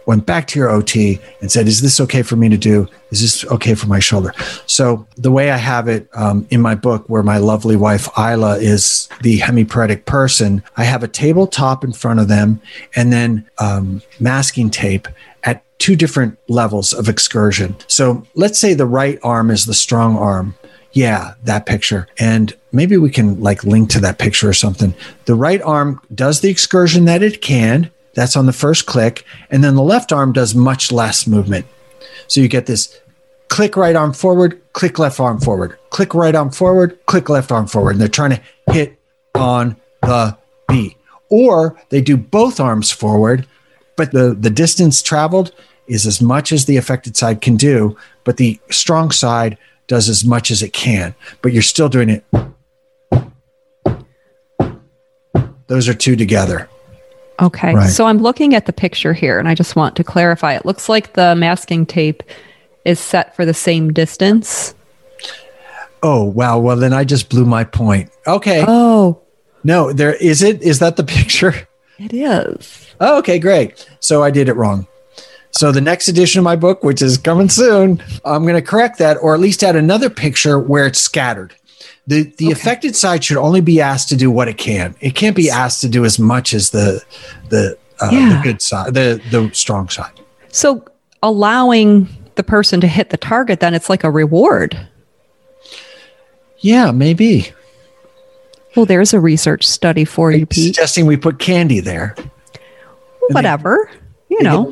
[0.07, 2.87] went back to your OT and said, Is this okay for me to do?
[3.11, 4.35] Is this okay for my shoulder?
[4.67, 8.59] So, the way I have it um, in my book, where my lovely wife Isla
[8.59, 12.61] is the hemiparetic person, I have a tabletop in front of them
[12.95, 15.09] and then um, masking tape
[15.45, 17.77] at two different levels of excursion.
[17.87, 20.55] So, let's say the right arm is the strong arm.
[20.93, 22.07] Yeah, that picture.
[22.19, 24.95] And maybe we can like link to that picture or something.
[25.25, 27.91] The right arm does the excursion that it can.
[28.15, 29.25] That's on the first click.
[29.51, 31.67] And then the left arm does much less movement.
[32.29, 32.99] So you get this
[33.49, 37.67] click right arm forward, click left arm forward, click right arm forward, click left arm
[37.67, 37.93] forward.
[37.93, 38.99] And they're trying to hit
[39.35, 40.37] on the
[40.69, 40.97] beat.
[41.29, 43.47] Or they do both arms forward,
[43.97, 45.53] but the, the distance traveled
[45.87, 50.25] is as much as the affected side can do, but the strong side does as
[50.25, 51.15] much as it can.
[51.43, 52.25] But you're still doing it.
[55.67, 56.69] Those are two together.
[57.41, 57.75] Okay.
[57.75, 57.91] Right.
[57.91, 60.55] So I'm looking at the picture here and I just want to clarify.
[60.55, 62.23] It looks like the masking tape
[62.85, 64.75] is set for the same distance.
[66.03, 66.59] Oh, wow.
[66.59, 68.11] Well, then I just blew my point.
[68.27, 68.65] Okay.
[68.67, 69.21] Oh.
[69.65, 70.63] No, there is it.
[70.63, 71.67] Is that the picture?
[71.99, 72.94] It is.
[73.01, 73.89] Oh, okay, great.
[74.01, 74.87] So I did it wrong.
[75.51, 78.99] So the next edition of my book, which is coming soon, I'm going to correct
[78.99, 81.55] that, or at least add another picture where it's scattered.
[82.07, 82.53] The the Okay.
[82.53, 84.95] affected side should only be asked to do what it can.
[85.01, 87.03] It can't be asked to do as much as the
[87.51, 90.13] the uh, the good side, the the strong side.
[90.49, 90.85] So
[91.23, 94.77] allowing the person to hit the target, then it's like a reward.
[96.59, 97.53] Yeah, maybe.
[98.77, 100.75] Well, there's a research study for you, Pete.
[100.75, 102.17] Suggesting we put candy there.
[103.31, 103.91] Whatever.
[104.29, 104.63] You They know,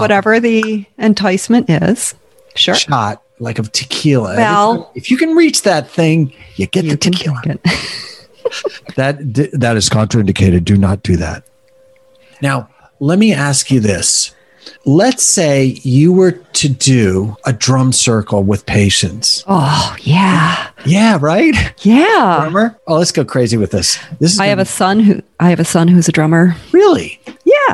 [0.00, 2.14] whatever the enticement is.
[2.54, 2.74] Sure.
[2.74, 4.36] shot like of tequila.
[4.36, 7.40] Well- if you can reach that thing, you get You the tequila.
[8.96, 9.16] That
[9.54, 10.64] that is contraindicated.
[10.64, 11.44] Do not do that.
[12.42, 12.68] Now,
[13.00, 14.34] let me ask you this.
[14.84, 19.42] Let's say you were to do a drum circle with patients.
[19.48, 20.70] Oh, yeah.
[20.84, 21.54] Yeah, right?
[21.84, 22.38] Yeah.
[22.42, 22.78] Drummer?
[22.86, 23.98] Oh, let's go crazy with this.
[24.20, 26.54] This is I have a son who I have a son who's a drummer.
[26.72, 27.20] really.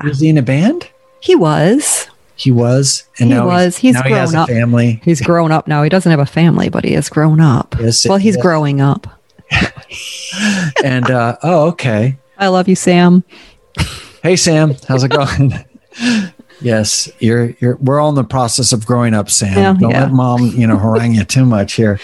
[0.02, 0.08] Yeah.
[0.08, 0.88] Was he in a band?
[1.20, 2.08] He was.
[2.36, 3.76] He was, and He now was.
[3.78, 4.48] He's now he has grown a up.
[4.48, 5.00] family.
[5.04, 5.82] He's grown up now.
[5.82, 7.74] He doesn't have a family, but he is grown up.
[7.80, 9.08] Yes, well, he's growing up.
[10.84, 12.16] and uh, oh, okay.
[12.38, 13.24] I love you, Sam.
[14.22, 15.52] Hey Sam, how's it going?
[16.60, 19.56] yes, you're you're we're all in the process of growing up, Sam.
[19.56, 20.02] Yeah, Don't yeah.
[20.02, 21.98] let mom, you know, harangue you too much here.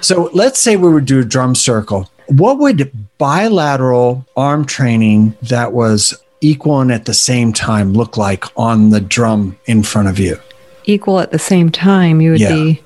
[0.00, 2.10] So let's say we would do a drum circle.
[2.28, 8.44] What would bilateral arm training that was equal and at the same time look like
[8.56, 10.38] on the drum in front of you?
[10.84, 12.52] Equal at the same time, you would Yeah.
[12.54, 12.82] be.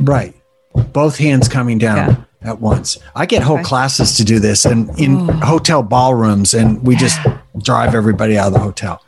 [0.00, 0.34] Right.
[0.92, 2.50] Both hands coming down Yeah.
[2.50, 2.98] at once.
[3.16, 3.64] I get whole Okay.
[3.64, 5.32] classes to do this and in Oh.
[5.44, 7.18] hotel ballrooms, and we just
[7.62, 9.00] drive everybody out of the hotel.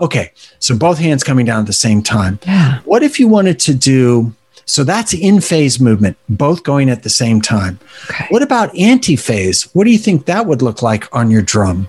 [0.00, 0.32] Okay.
[0.58, 2.38] So both hands coming down at the same time.
[2.46, 2.78] Yeah.
[2.84, 4.32] What if you wanted to do
[4.68, 7.78] so that's in phase movement, both going at the same time.
[8.10, 8.26] Okay.
[8.30, 9.68] What about anti phase?
[9.74, 11.88] What do you think that would look like on your drum?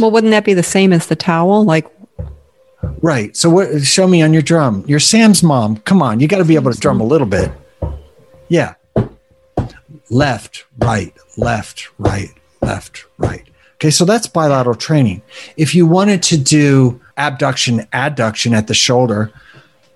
[0.00, 1.64] Well, wouldn't that be the same as the towel?
[1.64, 1.86] Like,
[3.02, 3.36] Right.
[3.36, 4.84] So what show me on your drum.
[4.86, 5.78] You're Sam's mom.
[5.78, 7.50] Come on, you got to be able to drum a little bit.
[8.48, 8.74] Yeah.
[10.10, 12.30] Left, right, left, right,
[12.60, 13.42] left, right.
[13.74, 15.22] Okay, so that's bilateral training.
[15.56, 19.32] If you wanted to do abduction, adduction at the shoulder,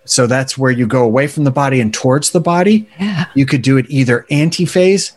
[0.05, 3.27] so that's where you go away from the body and towards the body, yeah.
[3.35, 5.13] you could do it either anti-phase,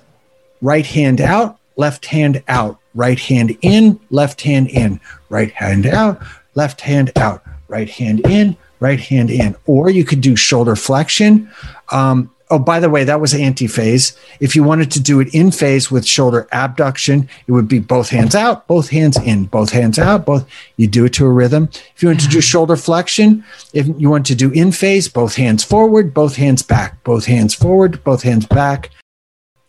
[0.62, 5.00] right hand out, left hand out, right hand in, left hand in,
[5.30, 6.22] right hand out,
[6.56, 9.56] left hand out, right hand in, right hand in.
[9.66, 11.50] Or you could do shoulder flexion.
[11.92, 14.18] Um, oh, by the way, that was anti-phase.
[14.40, 18.10] If you wanted to do it in phase with shoulder abduction, it would be both
[18.10, 20.46] hands out, both hands in, both hands out, both.
[20.76, 21.70] You do it to a rhythm.
[21.96, 25.36] If you want to do shoulder flexion, if you want to do in phase, both
[25.36, 28.90] hands forward, both hands back, both hands forward, both hands back.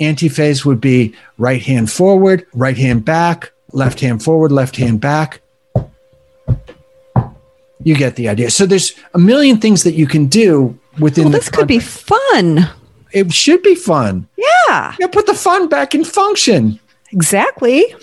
[0.03, 5.41] Anti-phase would be right hand forward, right hand back, left hand forward, left hand back.
[7.85, 8.51] You get the idea.
[8.51, 12.69] So there's a million things that you can do within Well, this could be fun.
[13.13, 14.29] It should be fun.
[14.37, 14.95] Yeah.
[14.99, 16.79] You put the fun back in function.
[17.11, 17.95] Exactly.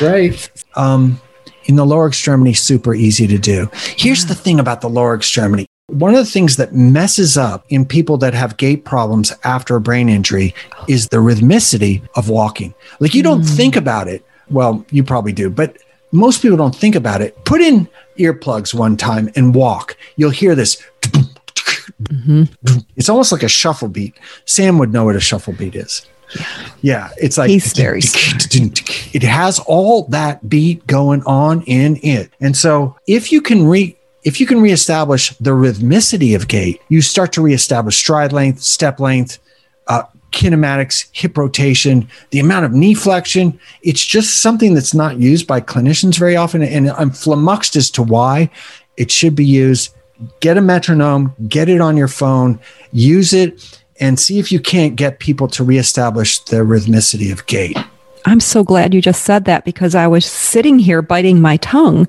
[0.00, 0.48] Right.
[0.74, 1.20] Um,
[1.64, 3.70] in the lower extremity, super easy to do.
[3.96, 5.66] Here's the thing about the lower extremity.
[5.88, 9.80] One of the things that messes up in people that have gait problems after a
[9.80, 10.54] brain injury
[10.86, 12.74] is the rhythmicity of walking.
[13.00, 13.78] Like you don't think mm.
[13.78, 14.24] about it.
[14.50, 15.78] Well, you probably do, but
[16.12, 17.42] most people don't think about it.
[17.44, 19.96] Put in earplugs one time and walk.
[20.16, 20.82] You'll hear this.
[22.02, 22.44] Mm-hmm.
[22.96, 24.14] It's almost like a shuffle beat.
[24.44, 26.06] Sam would know what a shuffle beat is.
[26.82, 32.30] Yeah, it's like He's very it has all that beat going on in it.
[32.40, 33.97] And so if you can re
[34.28, 39.00] if you can reestablish the rhythmicity of gait, you start to reestablish stride length, step
[39.00, 39.38] length,
[39.86, 43.58] uh, kinematics, hip rotation, the amount of knee flexion.
[43.80, 46.62] It's just something that's not used by clinicians very often.
[46.62, 48.50] And I'm flummoxed as to why
[48.98, 49.94] it should be used.
[50.40, 52.60] Get a metronome, get it on your phone,
[52.92, 57.78] use it, and see if you can't get people to reestablish the rhythmicity of gait.
[58.26, 62.06] I'm so glad you just said that because I was sitting here biting my tongue.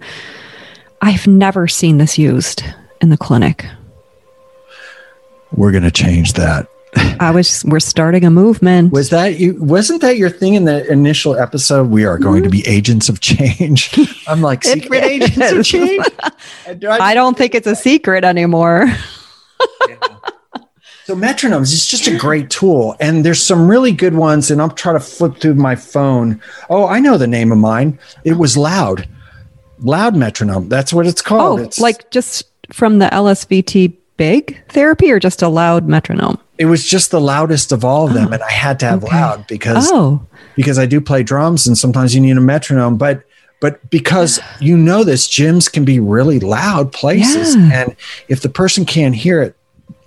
[1.02, 2.64] I've never seen this used
[3.02, 3.66] in the clinic.
[5.52, 6.68] We're going to change that.
[7.20, 8.92] I was we're starting a movement.
[8.92, 9.56] Was that you?
[9.62, 11.90] Wasn't that your thing in the initial episode?
[11.90, 12.72] We are going to be mm-hmm.
[12.72, 13.96] agents of change.
[14.28, 16.04] I'm like secret agents of change.
[16.80, 18.88] Do I- I don't think it's a secret anymore.
[21.06, 24.52] So metronomes is just a great tool, and there's some really good ones.
[24.52, 26.40] And I'm trying to flip through my phone.
[26.70, 27.98] Oh, I know the name of mine.
[28.24, 29.08] It was Loud,
[29.82, 30.70] Loud metronome.
[30.70, 31.60] That's what it's called.
[31.60, 36.38] Oh, it's like just from the LSVT big therapy or just a loud metronome?
[36.60, 39.04] It was just the loudest of all of them, oh, and I had to have
[39.06, 39.16] okay.
[39.16, 40.22] loud because oh.
[40.56, 42.98] because I do play drums, and sometimes you need a metronome.
[42.98, 43.24] But
[43.62, 47.82] but because you know this, gyms can be really loud places, yeah.
[47.82, 47.96] and
[48.28, 49.56] if the person can't hear it,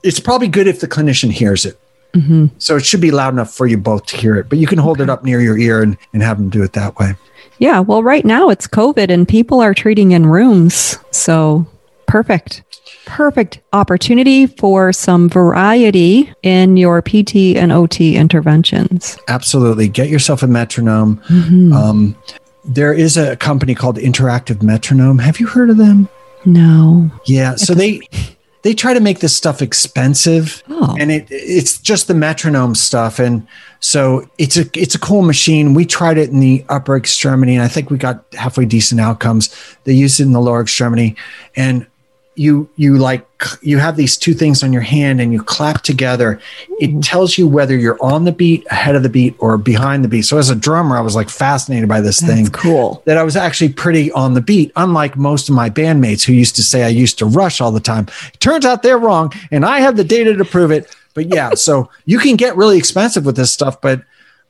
[0.03, 1.81] it's probably good if the clinician hears it.
[2.15, 2.47] Mm-hmm.
[2.59, 4.79] So it should be loud enough for you both to hear it, but you can
[4.79, 5.05] hold okay.
[5.05, 7.15] it up near your ear and, and have them do it that way.
[7.59, 7.81] Yeah.
[7.81, 10.99] Well, right now it's COVID and people are treating in rooms.
[11.11, 11.67] So
[12.07, 12.63] perfect.
[13.07, 19.19] Perfect opportunity for some variety in your PT and OT interventions.
[19.29, 19.89] Absolutely.
[19.89, 21.19] Get yourself a metronome.
[21.29, 21.73] Mm-hmm.
[21.73, 22.17] Um,
[22.65, 25.19] there is a company called Interactive Metronome.
[25.19, 26.09] Have you heard of them?
[26.45, 27.11] No.
[27.27, 27.57] Yeah.
[27.57, 28.01] So they
[28.63, 30.63] they try to make this stuff expensive.
[30.69, 30.97] Oh.
[30.99, 33.19] and it it's just the metronome stuff.
[33.19, 33.47] And
[33.81, 35.75] so it's a it's a cool machine.
[35.75, 39.55] We tried it in the upper extremity and i think we got halfway decent outcomes.
[39.85, 41.17] They used it in the lower extremity.
[41.57, 41.87] And
[42.35, 43.27] you you like
[43.61, 46.41] you have these two things on your hand and you clap together.
[46.81, 47.01] It mm-hmm.
[47.01, 50.23] tells you whether you're on the beat ahead of the beat or behind the beat.
[50.23, 53.03] So as a drummer i was like fascinated by this That's thing cool.
[53.05, 56.57] that i was actually pretty on the beat unlike most of my bandmates who used
[56.57, 58.07] to say i used to rush all the time.
[58.33, 60.95] It turns out they're wrong and i have the data to prove it.
[61.15, 64.03] But yeah so you can get really expensive with this stuff but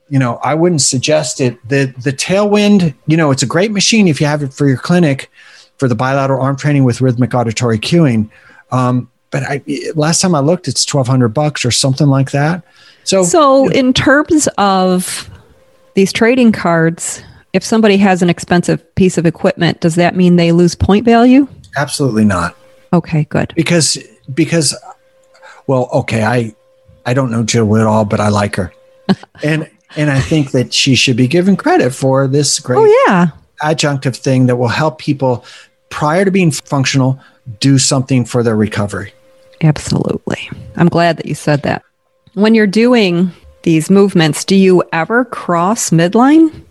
[0.09, 1.57] you know i wouldn't suggest it.
[1.67, 4.77] The the tailwind you know it's a great machine if you have it for your
[4.77, 5.29] clinic
[5.77, 8.29] for the bilateral arm training with rhythmic auditory cueing.
[8.71, 9.61] Um, but I,
[9.95, 12.63] last time I looked, it's twelve hundred bucks or something like that.
[13.03, 15.29] So, so in terms of
[15.95, 17.21] these trading cards,
[17.53, 21.47] if somebody has an expensive piece of equipment, does that mean they lose point value?
[21.75, 22.55] Absolutely not.
[22.93, 23.53] Okay, good.
[23.55, 23.97] Because
[24.33, 24.75] because
[25.67, 26.55] well, okay, I
[27.05, 28.73] I don't know Jill at all, but I like her,
[29.43, 32.77] and and I think that she should be given credit for this great.
[32.77, 33.29] Oh yeah,
[33.63, 35.45] adjunctive thing that will help people
[35.89, 37.19] prior to being functional
[37.59, 39.13] do something for their recovery.
[39.61, 40.49] Absolutely.
[40.75, 41.83] I'm glad that you said that.
[42.33, 43.31] When you're doing
[43.63, 46.63] these movements, do you ever cross midline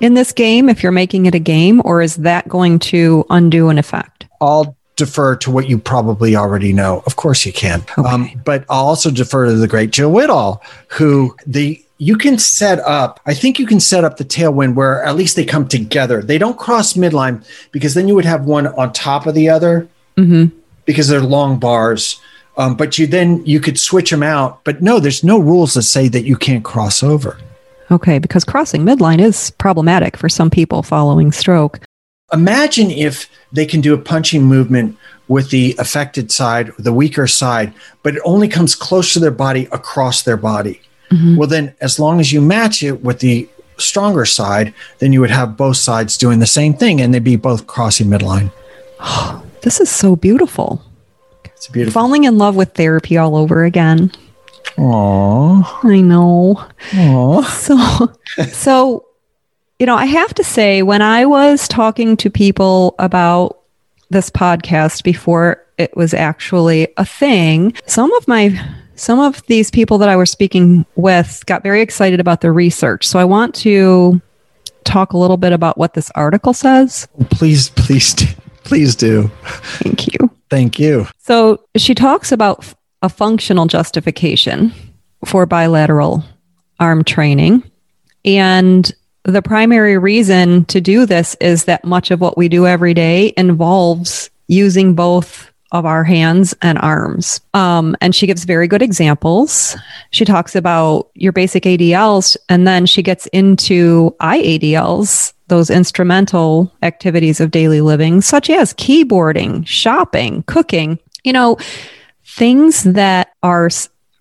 [0.00, 3.68] in this game if you're making it a game, or is that going to undo
[3.68, 4.26] an effect?
[4.40, 7.02] I'll defer to what you probably already know.
[7.06, 7.84] Of course you can.
[7.98, 8.08] Okay.
[8.08, 12.80] Um, but I'll also defer to the great Jill Whitall, who the you can set
[12.80, 16.20] up, I think you can set up the tailwind where at least they come together.
[16.20, 19.88] They don't cross midline because then you would have one on top of the other
[20.16, 20.56] mm-hmm.
[20.84, 22.20] because they're long bars.
[22.56, 24.64] Um, but you then you could switch them out.
[24.64, 27.38] But no, there's no rules that say that you can't cross over.
[27.88, 31.78] Okay, because crossing midline is problematic for some people following stroke.
[32.32, 34.98] Imagine if they can do a punching movement
[35.28, 37.72] with the affected side, the weaker side,
[38.02, 40.80] but it only comes close to their body across their body.
[41.12, 41.36] Mm-hmm.
[41.36, 45.30] Well, then, as long as you match it with the stronger side, then you would
[45.30, 48.50] have both sides doing the same thing and they'd be both crossing midline.
[49.62, 50.82] this is so beautiful.
[51.44, 52.00] It's beautiful.
[52.00, 54.10] Falling in love with therapy all over again.
[54.76, 55.84] Aww.
[55.84, 56.64] I know.
[56.90, 57.42] Aww.
[58.32, 59.06] So, so,
[59.78, 63.58] you know, I have to say, when I was talking to people about
[64.10, 68.58] this podcast before it was actually a thing, some of my
[69.02, 73.06] some of these people that I was speaking with got very excited about the research.
[73.06, 74.22] So I want to
[74.84, 77.08] talk a little bit about what this article says.
[77.30, 78.14] Please, please,
[78.62, 79.28] please do.
[79.82, 80.30] Thank you.
[80.50, 81.08] Thank you.
[81.18, 82.64] So she talks about
[83.02, 84.72] a functional justification
[85.24, 86.22] for bilateral
[86.78, 87.68] arm training.
[88.24, 88.92] And
[89.24, 93.34] the primary reason to do this is that much of what we do every day
[93.36, 97.40] involves using both of our hands and arms.
[97.54, 99.76] Um, and she gives very good examples.
[100.10, 107.40] She talks about your basic ADLs, and then she gets into IADLs, those instrumental activities
[107.40, 111.56] of daily living, such as keyboarding, shopping, cooking, you know,
[112.24, 113.68] things that are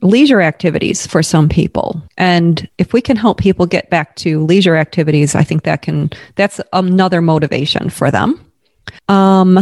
[0.02, 2.02] leisure activities for some people.
[2.18, 6.10] And if we can help people get back to leisure activities, I think that can,
[6.36, 8.44] that's another motivation for them.
[9.08, 9.60] Um,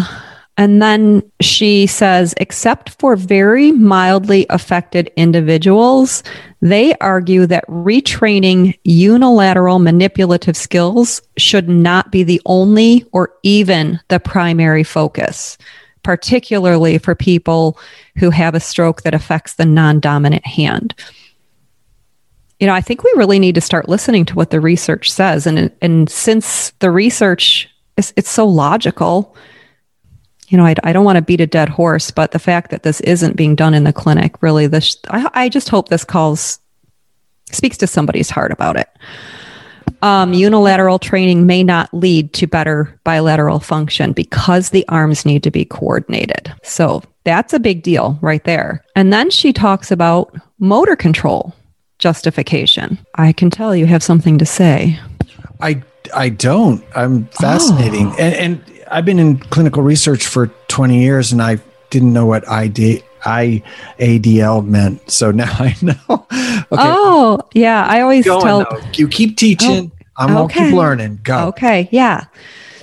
[0.60, 6.22] and then she says, except for very mildly affected individuals,
[6.62, 14.20] they argue that retraining unilateral manipulative skills should not be the only or even the
[14.20, 15.57] primary focus,
[16.03, 17.80] particularly for people
[18.18, 20.93] who have a stroke that affects the non dominant hand.
[22.60, 25.47] You know, I think we really need to start listening to what the research says.
[25.47, 29.38] And, and since the research is it's so logical,
[30.50, 32.84] you know, I, I don't want to beat a dead horse, but the fact that
[32.84, 36.60] this isn't being done in the clinic really, this I, I just hope this calls
[37.52, 38.89] speaks to somebody's heart about it.
[40.02, 45.52] um, unilateral training may not lead to better bilateral function because the arms need to
[45.52, 46.54] be coordinated.
[46.64, 48.84] So that's a big deal right there.
[48.95, 51.54] And then she talks about motor control
[51.97, 52.97] justification.
[53.16, 55.00] I can tell you have something to say.
[55.60, 55.84] I
[56.16, 56.84] I don't.
[56.95, 58.16] I'm fascinating, Oh.
[58.18, 61.60] and, and I've been in clinical research for 20 years, and I
[61.90, 65.10] didn't know what ID, IADL meant.
[65.10, 65.96] So now I know.
[66.10, 67.86] Okay, Oh, yeah.
[67.86, 68.60] I always going tell.
[68.60, 68.82] though.
[68.96, 69.92] you keep oh, teaching.
[70.18, 70.66] I'm gonna okay.
[70.66, 71.22] keep learning.
[71.24, 71.48] Go.
[71.48, 72.26] Okay, yeah.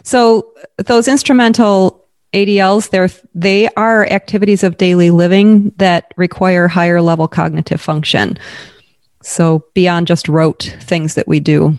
[0.02, 7.28] So those instrumental ADLs, they're they are activities of daily living that require higher level
[7.28, 8.38] cognitive function.
[9.22, 11.76] So beyond just rote things that we do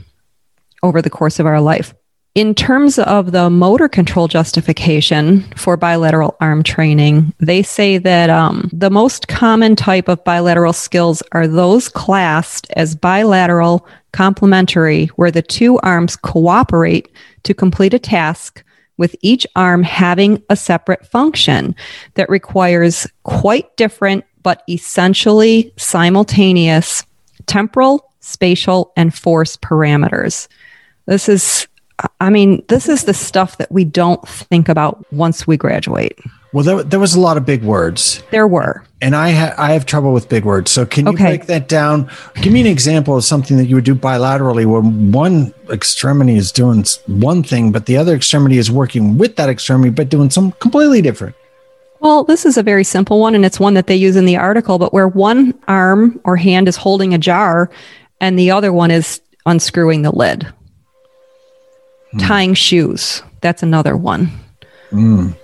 [0.83, 1.93] over the course of our life.
[2.37, 8.69] In terms of the motor control justification for bilateral arm training, they say that um,
[8.71, 15.41] the most common type of bilateral skills are those classed as bilateral complementary, where the
[15.41, 17.11] two arms cooperate
[17.41, 18.63] to complete a task
[18.97, 21.75] with each arm having a separate function
[22.13, 27.03] that requires quite different but essentially simultaneous
[27.47, 30.47] temporal, spatial, and force parameters.
[31.07, 31.67] This is,
[32.19, 36.17] I mean, this is the stuff that we don't think about once we graduate.
[36.53, 38.83] Well, there, there was a lot of big words, There were.
[39.01, 40.71] and I ha- I have trouble with big words.
[40.71, 41.23] So can you Okay.
[41.37, 42.09] break that down?
[42.41, 46.51] Give me an example of something that you would do bilaterally, where one extremity is
[46.51, 50.53] doing one thing, but the other extremity is working with that extremity, but doing something
[50.59, 51.35] completely different.
[51.99, 54.37] Well, this is a very simple one, and it's one that they use in the
[54.37, 57.69] article, but where one arm or hand is holding a jar
[58.21, 60.47] and the other one is unscrewing the lid.
[62.19, 63.21] Tying shoes.
[63.41, 64.31] That's another one.
[64.91, 65.35] Mm,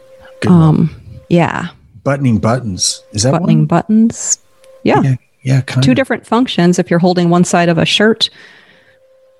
[0.41, 0.61] good one.
[0.61, 0.95] Um,
[1.29, 1.69] yeah.
[2.03, 3.03] buttoning buttons.
[3.11, 3.65] Is that Buttoning one?
[3.67, 4.39] buttons.
[4.83, 5.01] Yeah.
[5.01, 5.95] Yeah, yeah, kind Two of.
[5.97, 8.29] different functions if you're holding one side of a shirt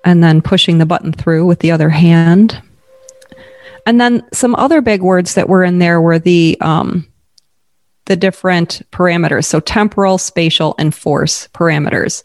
[0.04, 2.60] and then pushing the button through with the other hand.
[3.86, 7.06] And then some other big words that were in there were the um,
[8.06, 9.44] the different parameters.
[9.46, 12.22] So temporal, spatial, and force parameters.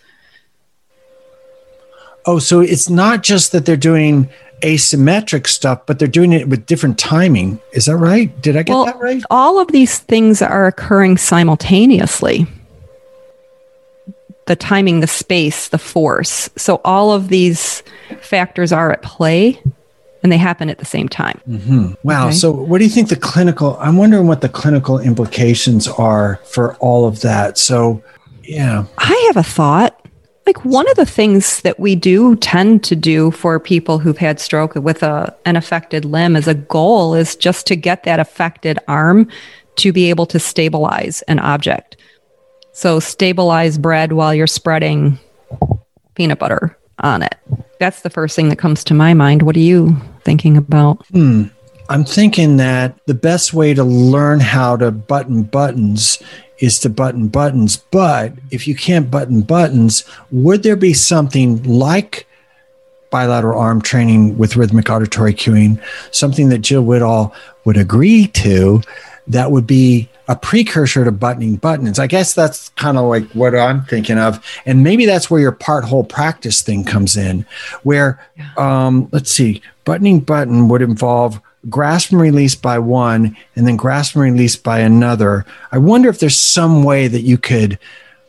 [2.26, 4.30] Oh, so it's not just that they're doing
[4.62, 7.60] asymmetric stuff, but they're doing it with different timing.
[7.74, 8.40] Is that right?
[8.42, 9.22] Did I get Well, that right?
[9.30, 12.48] all of these things are occurring simultaneously.
[14.48, 16.50] The timing, the space, the force.
[16.56, 17.84] So all of these
[18.22, 19.62] factors are at play
[20.24, 21.40] and they happen at the same time.
[21.46, 22.28] hmm Wow.
[22.28, 22.36] Okay.
[22.36, 23.78] So, what do you think the clinical?
[23.80, 27.58] I'm wondering what the clinical implications are for all of that.
[27.58, 28.04] So,
[28.44, 28.84] yeah.
[28.98, 29.96] I have a thought.
[30.46, 34.40] Like one of the things that we do tend to do for people who've had
[34.40, 38.80] stroke with a, an affected limb as a goal is just to get that affected
[38.88, 39.28] arm
[39.76, 41.98] to be able to stabilize an object.
[42.72, 45.20] So stabilize bread while you're spreading
[46.16, 47.36] peanut butter on it.
[47.80, 49.44] That's the first thing that comes to my mind.
[49.44, 51.06] What are you thinking about?
[51.08, 51.44] Hmm.
[51.90, 56.22] I'm thinking that the best way to learn how to button buttons
[56.60, 57.78] is to button buttons.
[57.78, 62.28] But if you can't button buttons, would there be something like
[63.10, 65.82] bilateral arm training with rhythmic auditory cueing,
[66.12, 67.34] something that Jill Whitall
[67.66, 68.82] would agree to,
[69.28, 71.98] that would be a precursor to buttoning buttons?
[71.98, 74.44] I guess that's kind of like what I'm thinking of.
[74.66, 77.46] And maybe that's where your part whole practice thing comes in,
[77.84, 78.24] where,
[78.58, 84.16] um, let's see, buttoning button would involve grasp and release by one and then grasp
[84.16, 85.46] and release by another.
[85.72, 87.78] I wonder if there's some way that you could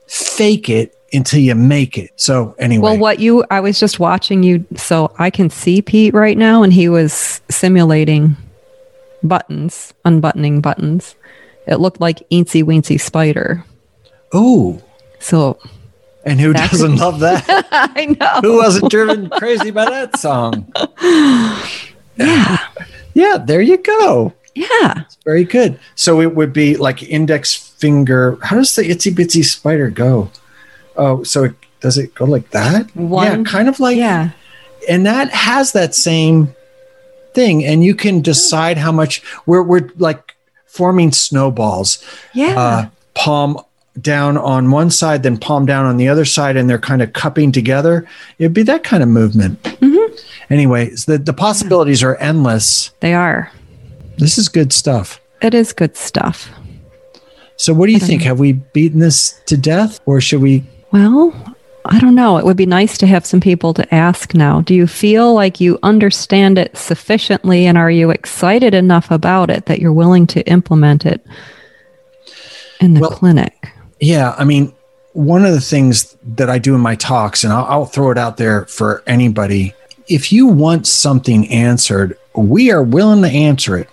[0.06, 2.10] fake it until you make it.
[2.16, 6.14] So anyway, Well, what you, I was just watching you, so I can see Pete
[6.14, 8.36] right now, and he was simulating
[9.22, 11.14] buttons, unbuttoning buttons.
[11.66, 13.64] It looked like Eensy Weensy Spider.
[14.32, 14.82] oh,
[15.20, 15.58] So
[16.24, 17.44] and who doesn't love that?
[17.72, 18.40] I know.
[18.42, 20.72] who wasn't driven crazy by that song?
[22.16, 22.58] Yeah.
[23.14, 24.32] Yeah, there you go.
[24.54, 25.02] Yeah.
[25.06, 25.78] It's Very good.
[25.94, 28.36] So it would be like index finger.
[28.42, 30.30] How does the itsy bitsy spider go?
[30.96, 32.94] Oh, so it, does it go like that?
[32.96, 34.30] One- yeah, kind of like Yeah.
[34.88, 36.54] and that has that same
[37.34, 40.34] thing and you can decide how much we're, we're like
[40.66, 42.04] forming snowballs
[42.34, 42.58] Yeah.
[42.58, 43.58] uh, palm
[44.00, 47.12] down on one side then palm down on the other side and they're kind of
[47.12, 48.06] cupping together
[48.38, 50.20] it'd be that kind of movement Mhm.
[50.50, 53.50] Anyways the, the possibilities are endless they are.
[54.18, 56.50] this is good stuff It is good stuff.
[57.56, 61.32] so what do you think have we beaten this to death or should we Well,
[61.86, 62.36] I don't know.
[62.36, 64.60] It would be nice to have some people to ask now.
[64.60, 69.64] Do you feel like you understand it sufficiently and are you excited enough about it
[69.64, 71.24] that you're willing to implement it
[72.80, 73.54] in the Well- clinic?
[73.98, 74.72] Yeah, I mean,
[75.14, 78.18] one of the things that I do in my talks, and I'll, I'll throw it
[78.18, 79.74] out there for anybody,
[80.10, 83.88] if you want something answered, we are willing to answer it.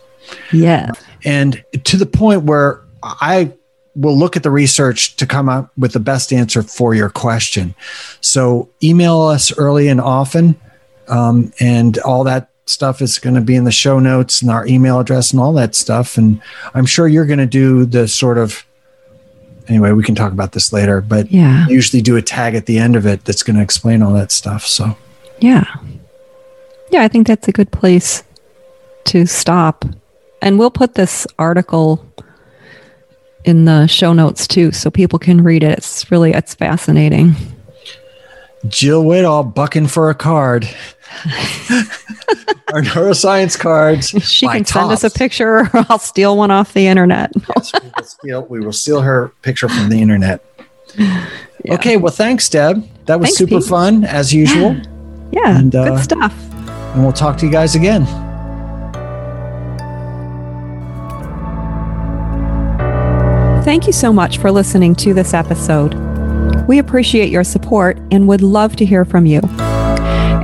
[0.52, 0.92] Yeah.
[1.24, 3.54] And to the point where I
[3.96, 7.74] will look at the research to come up with the best answer for your question.
[8.22, 10.56] So email us early and often,
[11.08, 14.68] um, and all that stuff is going to be in the show notes and our
[14.68, 16.18] email address and all that stuff.
[16.18, 16.42] And
[16.76, 18.66] I'm sure you're going to do the sort of
[19.70, 21.68] anyway, we can talk about this later, but Yeah.
[21.68, 24.32] usually do a tag at the end of it that's going to explain all that
[24.32, 24.66] stuff.
[24.66, 24.96] So
[25.40, 25.66] Yeah.
[26.92, 28.24] Yeah, I think that's a good place
[29.06, 29.86] to stop.
[30.42, 32.06] And we'll put this article
[33.44, 35.78] in the show notes too so people can read it.
[35.80, 37.36] It's really it's fascinating.
[38.68, 40.66] Jill Whitall bucking for a card.
[42.74, 44.10] Our neuroscience cards.
[44.10, 47.32] She can send us a picture or I'll steal one off the internet.
[47.56, 50.44] Yes, we, will steal, we will steal her picture from the internet.
[50.98, 51.74] Yeah.
[51.76, 52.84] Okay, well, thanks, Deb.
[53.06, 53.70] That was Thanks, super Pete.
[53.70, 54.76] fun as usual.
[55.32, 56.34] Yeah, And, uh, good stuff.
[56.94, 58.06] And we'll talk to you guys again.
[63.64, 65.94] Thank you so much for listening to this episode.
[66.68, 69.42] We appreciate your support and would love to hear from you.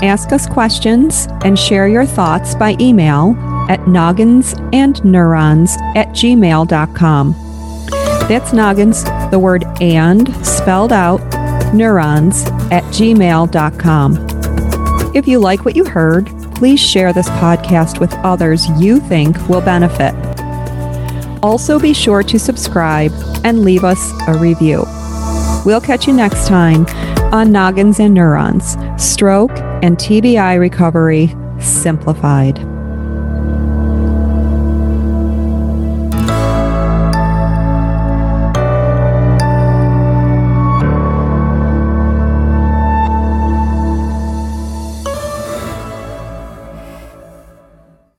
[0.04, 3.38] Ask us questions and share your thoughts by email
[3.70, 7.36] at nogginsandneurons at gmail.com.
[8.28, 11.22] That's noggins, the word and spelled out,
[11.74, 14.33] neurons at gmail.com.
[15.14, 19.62] If you like what you heard, please share this podcast with others you think will
[19.62, 20.16] benefit.
[21.44, 23.12] Also, be sure to subscribe
[23.44, 24.86] and leave us a review.
[25.66, 26.88] We'll catch you next time
[27.32, 32.73] on Noggins and Neurons Stroke and TBI Recovery Simplified.